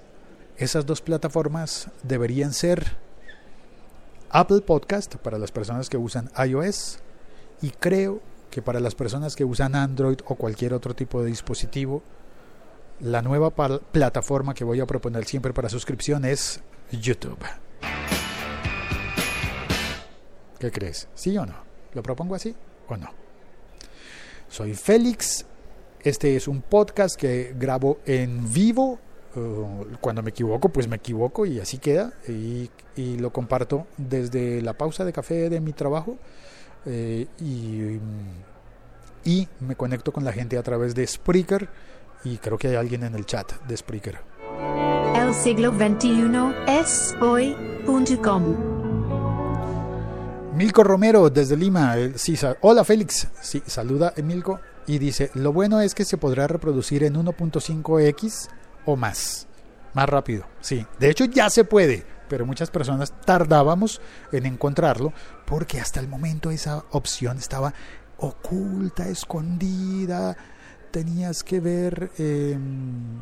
Esas 0.59 0.87
dos 0.87 1.03
plataformas 1.03 1.89
deberían 2.03 2.55
ser 2.55 2.97
Apple 4.31 4.63
Podcast 4.63 5.17
para 5.17 5.37
las 5.37 5.53
personas 5.53 5.91
que 5.91 5.99
usan 5.99 6.31
iOS 6.49 7.01
y 7.61 7.71
creo 7.71 8.23
que 8.51 8.63
para 8.63 8.81
las 8.81 8.95
personas 8.95 9.37
que 9.37 9.45
usan 9.45 9.75
Android 9.75 10.17
o 10.25 10.35
cualquier 10.35 10.73
otro 10.73 10.95
tipo 10.95 11.23
de 11.23 11.29
dispositivo, 11.29 12.03
la 13.01 13.21
nueva 13.21 13.51
plataforma 13.51 14.55
que 14.55 14.65
voy 14.65 14.81
a 14.81 14.87
proponer 14.87 15.27
siempre 15.27 15.53
para 15.53 15.69
suscripción 15.69 16.25
es 16.25 16.63
YouTube. 16.91 17.39
¿Qué 20.59 20.73
crees? 20.73 21.07
¿Sí 21.15 21.37
o 21.37 21.45
no? 21.45 21.57
¿Lo 21.93 22.03
propongo 22.03 22.35
así 22.35 22.57
o 22.89 22.97
no? 22.97 23.11
Soy 24.49 24.73
Félix. 24.73 25.45
Este 26.01 26.35
es 26.35 26.49
un 26.49 26.63
podcast 26.63 27.15
que 27.15 27.55
grabo 27.59 27.99
en 28.07 28.51
vivo. 28.51 29.01
Uh, 29.37 29.97
cuando 30.01 30.23
me 30.23 30.31
equivoco, 30.31 30.71
pues 30.71 30.89
me 30.89 30.97
equivoco 30.97 31.47
y 31.47 31.61
así 31.61 31.79
queda. 31.79 32.13
Y, 32.29 32.71
lo 32.97 33.31
comparto 33.31 33.87
desde 33.99 34.63
la 34.63 34.73
pausa 34.73 35.05
de 35.05 35.13
café 35.13 35.51
de 35.51 35.61
mi 35.61 35.73
trabajo. 35.73 36.17
Eh, 36.87 37.27
y 37.41 37.99
y 39.27 39.49
me 39.61 39.75
conecto 39.75 40.13
con 40.13 40.25
la 40.25 40.33
gente 40.33 40.57
a 40.57 40.63
través 40.63 40.95
de 40.95 41.07
Spreaker 41.07 41.69
y 42.25 42.39
creo 42.39 42.57
que 42.57 42.69
hay 42.69 42.77
alguien 42.77 43.03
en 43.03 43.15
el 43.15 43.27
chat 43.27 43.61
de 43.67 43.77
Spreaker. 43.77 44.21
El 45.17 45.35
siglo 45.35 45.73
XXI 45.73 46.31
es 46.69 47.15
hoy.com. 47.21 48.55
Milko 50.55 50.85
Romero 50.85 51.29
desde 51.29 51.57
Lima. 51.57 51.97
Sí, 52.15 52.39
hola 52.61 52.85
Félix. 52.85 53.29
Sí, 53.43 53.63
saluda 53.67 54.15
Emilco 54.17 54.61
y 54.87 54.99
dice, 54.99 55.31
lo 55.35 55.53
bueno 55.53 55.81
es 55.81 55.95
que 55.95 56.05
se 56.05 56.17
podrá 56.17 56.47
reproducir 56.47 57.03
en 57.03 57.17
1.5x 57.17 58.49
o 58.87 58.97
más. 58.97 59.47
Más 59.95 60.09
rápido. 60.09 60.47
Sí, 60.61 60.87
de 60.99 61.11
hecho 61.11 61.25
ya 61.27 61.51
se 61.51 61.65
puede, 61.65 62.05
pero 62.29 62.47
muchas 62.47 62.71
personas 62.71 63.13
tardábamos 63.25 64.01
en 64.33 64.47
encontrarlo 64.47 65.13
porque 65.47 65.81
hasta 65.81 66.01
el 66.01 66.09
momento 66.09 66.51
esa 66.51 66.85
opción 66.91 67.39
estaba 67.39 67.73
oculta, 68.19 69.09
escondida, 69.09 70.37
tenías 70.91 71.43
que 71.43 71.61
ver... 71.61 72.11
Em, 72.19 73.21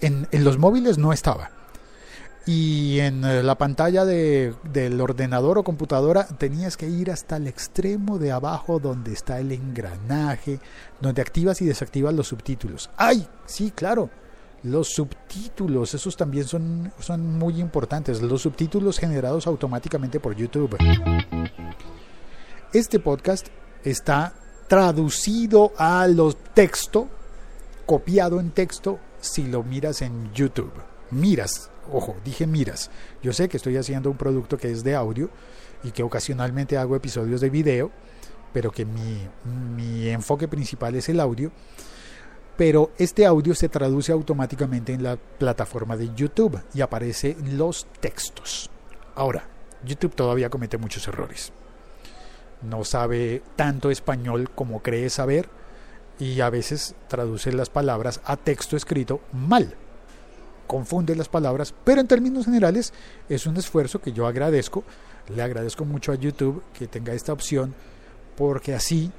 en, 0.00 0.26
en, 0.30 0.44
los 0.44 0.58
móviles 0.58 0.96
no 0.96 1.12
estaba. 1.12 1.50
Y 2.46 2.98
en 3.00 3.22
eh, 3.24 3.42
la 3.42 3.56
pantalla 3.56 4.04
de, 4.04 4.54
del 4.64 5.00
ordenador 5.00 5.58
o 5.58 5.62
computadora 5.62 6.26
tenías 6.26 6.76
que 6.76 6.88
ir 6.88 7.10
hasta 7.10 7.36
el 7.36 7.46
extremo 7.46 8.18
de 8.18 8.32
abajo 8.32 8.78
donde 8.78 9.12
está 9.12 9.38
el 9.40 9.52
engranaje, 9.52 10.58
donde 11.00 11.20
activas 11.20 11.60
y 11.60 11.66
desactivas 11.66 12.14
los 12.14 12.28
subtítulos. 12.28 12.90
¡Ay! 12.96 13.28
Sí, 13.44 13.72
claro. 13.72 14.10
Los 14.62 14.88
subtítulos, 14.88 15.94
esos 15.94 16.16
también 16.16 16.44
son, 16.44 16.92
son 16.98 17.38
muy 17.38 17.60
importantes. 17.60 18.20
Los 18.20 18.42
subtítulos 18.42 18.98
generados 18.98 19.46
automáticamente 19.46 20.20
por 20.20 20.36
YouTube. 20.36 20.76
Este 22.72 23.00
podcast 23.00 23.48
está 23.82 24.34
traducido 24.68 25.72
a 25.78 26.06
los 26.06 26.36
texto, 26.54 27.08
copiado 27.86 28.38
en 28.38 28.50
texto, 28.50 29.00
si 29.20 29.44
lo 29.44 29.62
miras 29.62 30.02
en 30.02 30.30
YouTube. 30.34 30.72
Miras, 31.10 31.70
ojo, 31.90 32.14
dije 32.24 32.46
miras. 32.46 32.90
Yo 33.22 33.32
sé 33.32 33.48
que 33.48 33.56
estoy 33.56 33.78
haciendo 33.78 34.10
un 34.10 34.16
producto 34.18 34.58
que 34.58 34.70
es 34.70 34.84
de 34.84 34.94
audio 34.94 35.30
y 35.82 35.90
que 35.90 36.02
ocasionalmente 36.02 36.76
hago 36.76 36.94
episodios 36.96 37.40
de 37.40 37.48
video, 37.48 37.90
pero 38.52 38.70
que 38.70 38.84
mi, 38.84 39.26
mi 39.74 40.08
enfoque 40.08 40.48
principal 40.48 40.94
es 40.94 41.08
el 41.08 41.18
audio. 41.18 41.50
Pero 42.60 42.90
este 42.98 43.24
audio 43.24 43.54
se 43.54 43.70
traduce 43.70 44.12
automáticamente 44.12 44.92
en 44.92 45.02
la 45.02 45.16
plataforma 45.16 45.96
de 45.96 46.14
YouTube 46.14 46.60
y 46.74 46.82
aparece 46.82 47.34
los 47.54 47.86
textos. 48.00 48.68
Ahora, 49.14 49.48
YouTube 49.82 50.14
todavía 50.14 50.50
comete 50.50 50.76
muchos 50.76 51.08
errores 51.08 51.54
no 52.62 52.84
sabe 52.84 53.42
tanto 53.56 53.90
español 53.90 54.50
como 54.54 54.82
cree 54.82 55.10
saber 55.10 55.48
y 56.18 56.40
a 56.40 56.50
veces 56.50 56.94
traduce 57.08 57.52
las 57.52 57.70
palabras 57.70 58.20
a 58.24 58.36
texto 58.36 58.76
escrito 58.76 59.20
mal. 59.32 59.74
Confunde 60.66 61.16
las 61.16 61.28
palabras, 61.28 61.74
pero 61.84 62.00
en 62.00 62.06
términos 62.06 62.44
generales 62.44 62.92
es 63.28 63.46
un 63.46 63.56
esfuerzo 63.56 64.00
que 64.00 64.12
yo 64.12 64.26
agradezco. 64.26 64.84
Le 65.34 65.42
agradezco 65.42 65.84
mucho 65.84 66.12
a 66.12 66.16
YouTube 66.16 66.62
que 66.78 66.86
tenga 66.86 67.12
esta 67.12 67.32
opción 67.32 67.74
porque 68.36 68.74
así, 68.74 69.10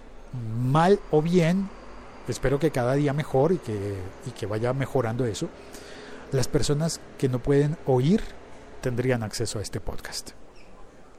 mal 0.63 0.99
o 1.09 1.21
bien, 1.21 1.69
espero 2.27 2.59
que 2.59 2.71
cada 2.71 2.93
día 2.93 3.13
mejor 3.13 3.51
y 3.51 3.57
que, 3.57 4.45
vaya 4.45 4.73
mejorando 4.73 5.25
eso, 5.25 5.49
las 6.31 6.47
personas 6.47 6.99
que 7.17 7.29
no 7.29 7.39
pueden 7.39 7.77
oír 7.85 8.21
tendrían 8.81 9.23
acceso 9.23 9.59
a 9.59 9.61
este 9.61 9.79
podcast. 9.79 10.31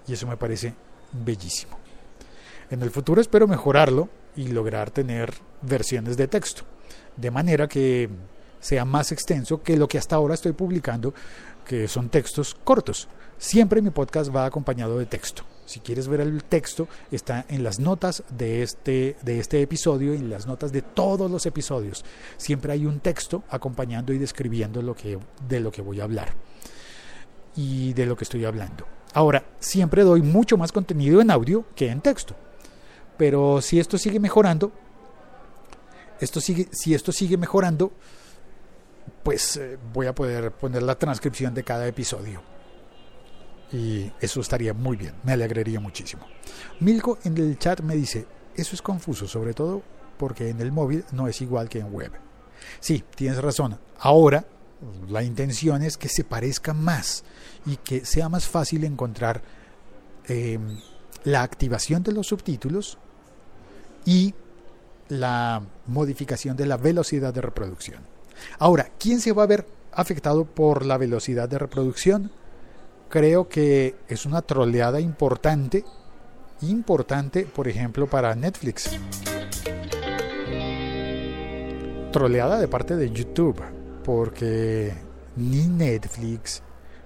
Y 0.06 0.14
eso 0.14 0.26
me 0.26 0.36
parece 0.36 0.74
bellísimo. 1.12 1.78
En 2.70 2.82
el 2.82 2.90
futuro 2.90 3.20
espero 3.20 3.46
mejorarlo 3.46 4.08
y 4.34 4.48
lograr 4.48 4.90
tener 4.90 5.34
versiones 5.60 6.16
de 6.16 6.28
texto, 6.28 6.62
de 7.16 7.30
manera 7.30 7.68
que 7.68 8.08
sea 8.60 8.84
más 8.84 9.12
extenso 9.12 9.62
que 9.62 9.76
lo 9.76 9.88
que 9.88 9.98
hasta 9.98 10.16
ahora 10.16 10.34
estoy 10.34 10.52
publicando, 10.52 11.12
que 11.66 11.88
son 11.88 12.08
textos 12.08 12.56
cortos. 12.64 13.08
Siempre 13.36 13.82
mi 13.82 13.90
podcast 13.90 14.34
va 14.34 14.46
acompañado 14.46 14.98
de 14.98 15.06
texto. 15.06 15.44
Si 15.64 15.80
quieres 15.80 16.08
ver 16.08 16.20
el 16.20 16.44
texto, 16.44 16.88
está 17.10 17.46
en 17.48 17.62
las 17.62 17.78
notas 17.78 18.24
de 18.30 18.62
este, 18.62 19.16
de 19.22 19.38
este 19.38 19.62
episodio 19.62 20.14
y 20.14 20.18
en 20.18 20.30
las 20.30 20.46
notas 20.46 20.72
de 20.72 20.82
todos 20.82 21.30
los 21.30 21.46
episodios. 21.46 22.04
Siempre 22.36 22.72
hay 22.72 22.84
un 22.84 23.00
texto 23.00 23.44
acompañando 23.48 24.12
y 24.12 24.18
describiendo 24.18 24.82
lo 24.82 24.94
que, 24.94 25.18
de 25.48 25.60
lo 25.60 25.70
que 25.70 25.82
voy 25.82 26.00
a 26.00 26.04
hablar 26.04 26.34
y 27.56 27.92
de 27.92 28.06
lo 28.06 28.16
que 28.16 28.24
estoy 28.24 28.44
hablando. 28.44 28.86
Ahora, 29.14 29.44
siempre 29.60 30.02
doy 30.02 30.22
mucho 30.22 30.56
más 30.56 30.72
contenido 30.72 31.20
en 31.20 31.30
audio 31.30 31.64
que 31.76 31.88
en 31.90 32.00
texto. 32.00 32.34
Pero 33.16 33.60
si 33.60 33.78
esto 33.78 33.98
sigue 33.98 34.18
mejorando, 34.18 34.72
esto 36.18 36.40
sigue, 36.40 36.68
si 36.72 36.94
esto 36.94 37.12
sigue 37.12 37.36
mejorando, 37.36 37.92
pues 39.22 39.56
eh, 39.56 39.78
voy 39.92 40.06
a 40.06 40.14
poder 40.14 40.52
poner 40.52 40.82
la 40.82 40.96
transcripción 40.96 41.54
de 41.54 41.62
cada 41.62 41.86
episodio. 41.86 42.51
Y 43.72 44.10
eso 44.20 44.40
estaría 44.40 44.74
muy 44.74 44.96
bien, 44.96 45.14
me 45.24 45.32
alegraría 45.32 45.80
muchísimo. 45.80 46.26
Milko 46.80 47.18
en 47.24 47.38
el 47.38 47.58
chat 47.58 47.80
me 47.80 47.96
dice, 47.96 48.26
eso 48.54 48.74
es 48.74 48.82
confuso, 48.82 49.26
sobre 49.26 49.54
todo 49.54 49.82
porque 50.18 50.50
en 50.50 50.60
el 50.60 50.72
móvil 50.72 51.04
no 51.12 51.26
es 51.26 51.40
igual 51.40 51.68
que 51.68 51.80
en 51.80 51.92
web. 51.92 52.12
Sí, 52.80 53.02
tienes 53.16 53.40
razón. 53.42 53.78
Ahora 53.98 54.44
la 55.08 55.22
intención 55.22 55.82
es 55.82 55.96
que 55.96 56.08
se 56.08 56.24
parezca 56.24 56.74
más 56.74 57.24
y 57.66 57.76
que 57.76 58.04
sea 58.04 58.28
más 58.28 58.46
fácil 58.46 58.84
encontrar 58.84 59.42
eh, 60.28 60.58
la 61.24 61.42
activación 61.42 62.02
de 62.02 62.12
los 62.12 62.26
subtítulos 62.26 62.98
y 64.04 64.34
la 65.08 65.62
modificación 65.86 66.56
de 66.56 66.66
la 66.66 66.76
velocidad 66.76 67.32
de 67.32 67.40
reproducción. 67.40 68.00
Ahora, 68.58 68.90
¿quién 68.98 69.20
se 69.20 69.32
va 69.32 69.44
a 69.44 69.46
ver 69.46 69.66
afectado 69.92 70.44
por 70.44 70.84
la 70.84 70.98
velocidad 70.98 71.48
de 71.48 71.58
reproducción? 71.58 72.30
Creo 73.12 73.46
que 73.46 73.94
es 74.08 74.24
una 74.24 74.40
troleada 74.40 74.98
importante, 74.98 75.84
importante, 76.62 77.44
por 77.44 77.68
ejemplo, 77.68 78.06
para 78.06 78.34
Netflix. 78.34 78.88
Troleada 82.10 82.58
de 82.58 82.68
parte 82.68 82.96
de 82.96 83.10
YouTube, 83.10 83.60
porque 84.02 84.94
ni 85.36 85.66
Netflix, 85.66 86.62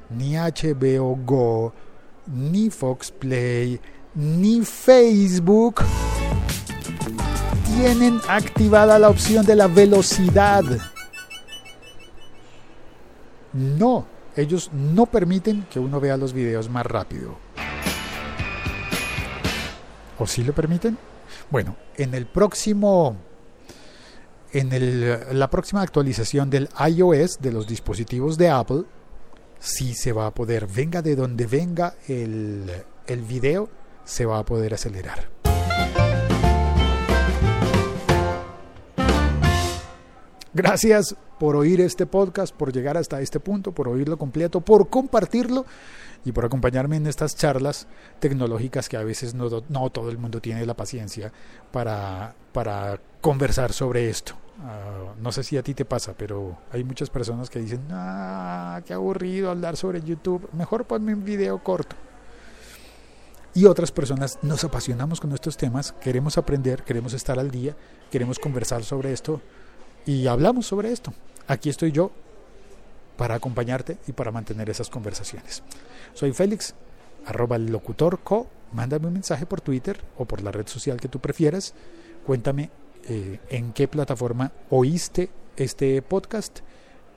ni 0.08 0.36
HBO 0.36 1.16
Go, 1.24 1.72
ni 2.28 2.70
Fox 2.70 3.10
Play, 3.10 3.80
ni 4.14 4.64
Facebook 4.64 5.82
tienen 7.64 8.20
activada 8.28 8.96
la 9.00 9.08
opción 9.08 9.44
de 9.44 9.56
la 9.56 9.66
velocidad. 9.66 10.62
No, 13.52 14.06
ellos 14.36 14.70
no 14.72 15.06
permiten 15.06 15.66
que 15.70 15.80
uno 15.80 15.98
vea 15.98 16.16
los 16.16 16.32
videos 16.32 16.68
más 16.68 16.86
rápido. 16.86 17.36
¿O 20.18 20.26
sí 20.26 20.44
lo 20.44 20.54
permiten? 20.54 20.96
Bueno, 21.50 21.76
en 21.96 22.14
el 22.14 22.26
próximo 22.26 23.16
en 24.52 24.72
el, 24.72 25.38
la 25.38 25.50
próxima 25.50 25.82
actualización 25.82 26.48
del 26.50 26.68
iOS 26.88 27.40
de 27.40 27.52
los 27.52 27.66
dispositivos 27.66 28.38
de 28.38 28.48
Apple 28.48 28.84
sí 29.58 29.94
se 29.94 30.12
va 30.12 30.26
a 30.26 30.34
poder, 30.34 30.66
venga 30.66 31.02
de 31.02 31.16
donde 31.16 31.46
venga 31.46 31.94
el, 32.08 32.70
el 33.06 33.22
video, 33.22 33.68
se 34.04 34.24
va 34.24 34.38
a 34.38 34.44
poder 34.44 34.74
acelerar. 34.74 35.28
Gracias 40.54 41.16
por 41.38 41.56
oír 41.56 41.80
este 41.80 42.06
podcast, 42.06 42.54
por 42.54 42.72
llegar 42.72 42.96
hasta 42.96 43.20
este 43.20 43.40
punto, 43.40 43.72
por 43.72 43.88
oírlo 43.88 44.16
completo, 44.16 44.60
por 44.60 44.88
compartirlo 44.88 45.66
y 46.24 46.32
por 46.32 46.44
acompañarme 46.44 46.96
en 46.96 47.06
estas 47.06 47.36
charlas 47.36 47.86
tecnológicas 48.20 48.88
que 48.88 48.96
a 48.96 49.04
veces 49.04 49.34
no, 49.34 49.48
no 49.68 49.90
todo 49.90 50.10
el 50.10 50.18
mundo 50.18 50.40
tiene 50.40 50.66
la 50.66 50.74
paciencia 50.74 51.32
para, 51.72 52.34
para 52.52 53.00
conversar 53.20 53.72
sobre 53.72 54.08
esto. 54.08 54.34
Uh, 54.58 55.20
no 55.20 55.32
sé 55.32 55.42
si 55.42 55.58
a 55.58 55.62
ti 55.62 55.74
te 55.74 55.84
pasa, 55.84 56.14
pero 56.16 56.56
hay 56.72 56.82
muchas 56.82 57.10
personas 57.10 57.50
que 57.50 57.58
dicen, 57.58 57.82
ah, 57.90 58.80
qué 58.86 58.94
aburrido 58.94 59.50
hablar 59.50 59.76
sobre 59.76 60.00
YouTube, 60.00 60.48
mejor 60.52 60.86
ponme 60.86 61.12
un 61.12 61.24
video 61.24 61.62
corto. 61.62 61.94
Y 63.54 63.66
otras 63.66 63.90
personas 63.92 64.38
nos 64.42 64.64
apasionamos 64.64 65.20
con 65.20 65.32
estos 65.32 65.56
temas, 65.56 65.92
queremos 65.92 66.36
aprender, 66.38 66.82
queremos 66.82 67.12
estar 67.12 67.38
al 67.38 67.50
día, 67.50 67.76
queremos 68.10 68.38
conversar 68.38 68.82
sobre 68.84 69.12
esto 69.12 69.40
y 70.06 70.26
hablamos 70.28 70.66
sobre 70.66 70.92
esto. 70.92 71.12
Aquí 71.48 71.68
estoy 71.68 71.92
yo 71.92 72.12
para 73.16 73.34
acompañarte 73.34 73.98
y 74.06 74.12
para 74.12 74.30
mantener 74.30 74.70
esas 74.70 74.88
conversaciones. 74.88 75.62
Soy 76.14 76.32
Félix, 76.32 76.74
arroba 77.26 77.56
el 77.56 77.66
locutor 77.66 78.20
co. 78.22 78.46
Mándame 78.72 79.06
un 79.06 79.14
mensaje 79.14 79.46
por 79.46 79.60
Twitter 79.60 80.00
o 80.18 80.24
por 80.24 80.42
la 80.42 80.50
red 80.50 80.66
social 80.66 81.00
que 81.00 81.08
tú 81.08 81.20
prefieras. 81.20 81.74
Cuéntame 82.26 82.70
eh, 83.08 83.38
en 83.50 83.72
qué 83.72 83.86
plataforma 83.88 84.52
oíste 84.70 85.30
este 85.56 86.02
podcast 86.02 86.60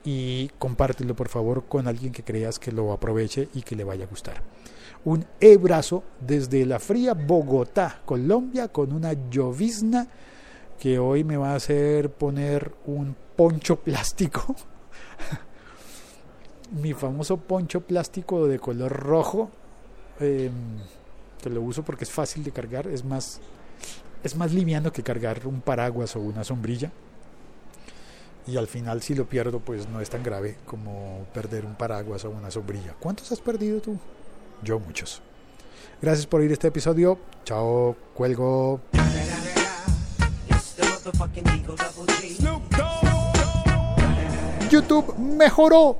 y 0.04 0.48
compártelo 0.58 1.14
por 1.14 1.28
favor 1.28 1.64
con 1.66 1.88
alguien 1.88 2.12
que 2.12 2.22
creas 2.22 2.58
que 2.58 2.72
lo 2.72 2.92
aproveche 2.92 3.48
y 3.54 3.62
que 3.62 3.76
le 3.76 3.84
vaya 3.84 4.04
a 4.04 4.08
gustar. 4.08 4.42
Un 5.04 5.26
abrazo 5.42 6.04
desde 6.20 6.64
la 6.66 6.78
fría 6.78 7.14
Bogotá, 7.14 8.00
Colombia, 8.04 8.68
con 8.68 8.92
una 8.92 9.12
llovizna 9.30 10.06
que 10.80 10.98
hoy 10.98 11.22
me 11.24 11.36
va 11.36 11.52
a 11.52 11.56
hacer 11.56 12.10
poner 12.10 12.72
un 12.86 13.14
poncho 13.36 13.76
plástico. 13.76 14.56
Mi 16.72 16.94
famoso 16.94 17.36
poncho 17.36 17.82
plástico 17.82 18.48
de 18.48 18.58
color 18.58 18.90
rojo, 18.90 19.50
eh, 20.20 20.50
que 21.42 21.50
lo 21.50 21.60
uso 21.60 21.82
porque 21.82 22.04
es 22.04 22.10
fácil 22.10 22.42
de 22.42 22.50
cargar, 22.50 22.86
es 22.86 23.04
más, 23.04 23.40
es 24.24 24.36
más 24.36 24.54
liviano 24.54 24.90
que 24.90 25.02
cargar 25.02 25.46
un 25.46 25.60
paraguas 25.60 26.16
o 26.16 26.20
una 26.20 26.44
sombrilla. 26.44 26.90
Y 28.46 28.56
al 28.56 28.66
final 28.66 29.02
si 29.02 29.14
lo 29.14 29.28
pierdo 29.28 29.60
pues 29.60 29.86
no 29.86 30.00
es 30.00 30.08
tan 30.08 30.22
grave 30.22 30.56
como 30.64 31.26
perder 31.34 31.66
un 31.66 31.74
paraguas 31.74 32.24
o 32.24 32.30
una 32.30 32.50
sombrilla. 32.50 32.94
¿Cuántos 32.98 33.30
has 33.32 33.40
perdido 33.40 33.80
tú? 33.80 33.98
Yo 34.62 34.80
muchos. 34.80 35.20
Gracias 36.00 36.26
por 36.26 36.40
oír 36.40 36.52
este 36.52 36.68
episodio. 36.68 37.18
Chao, 37.44 37.94
cuelgo. 38.14 38.80
YouTube 44.70 45.14
mejoró. 45.18 45.96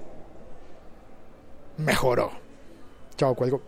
Mejoró. 1.79 2.31
Chao, 3.16 3.35
cuelgo. 3.35 3.61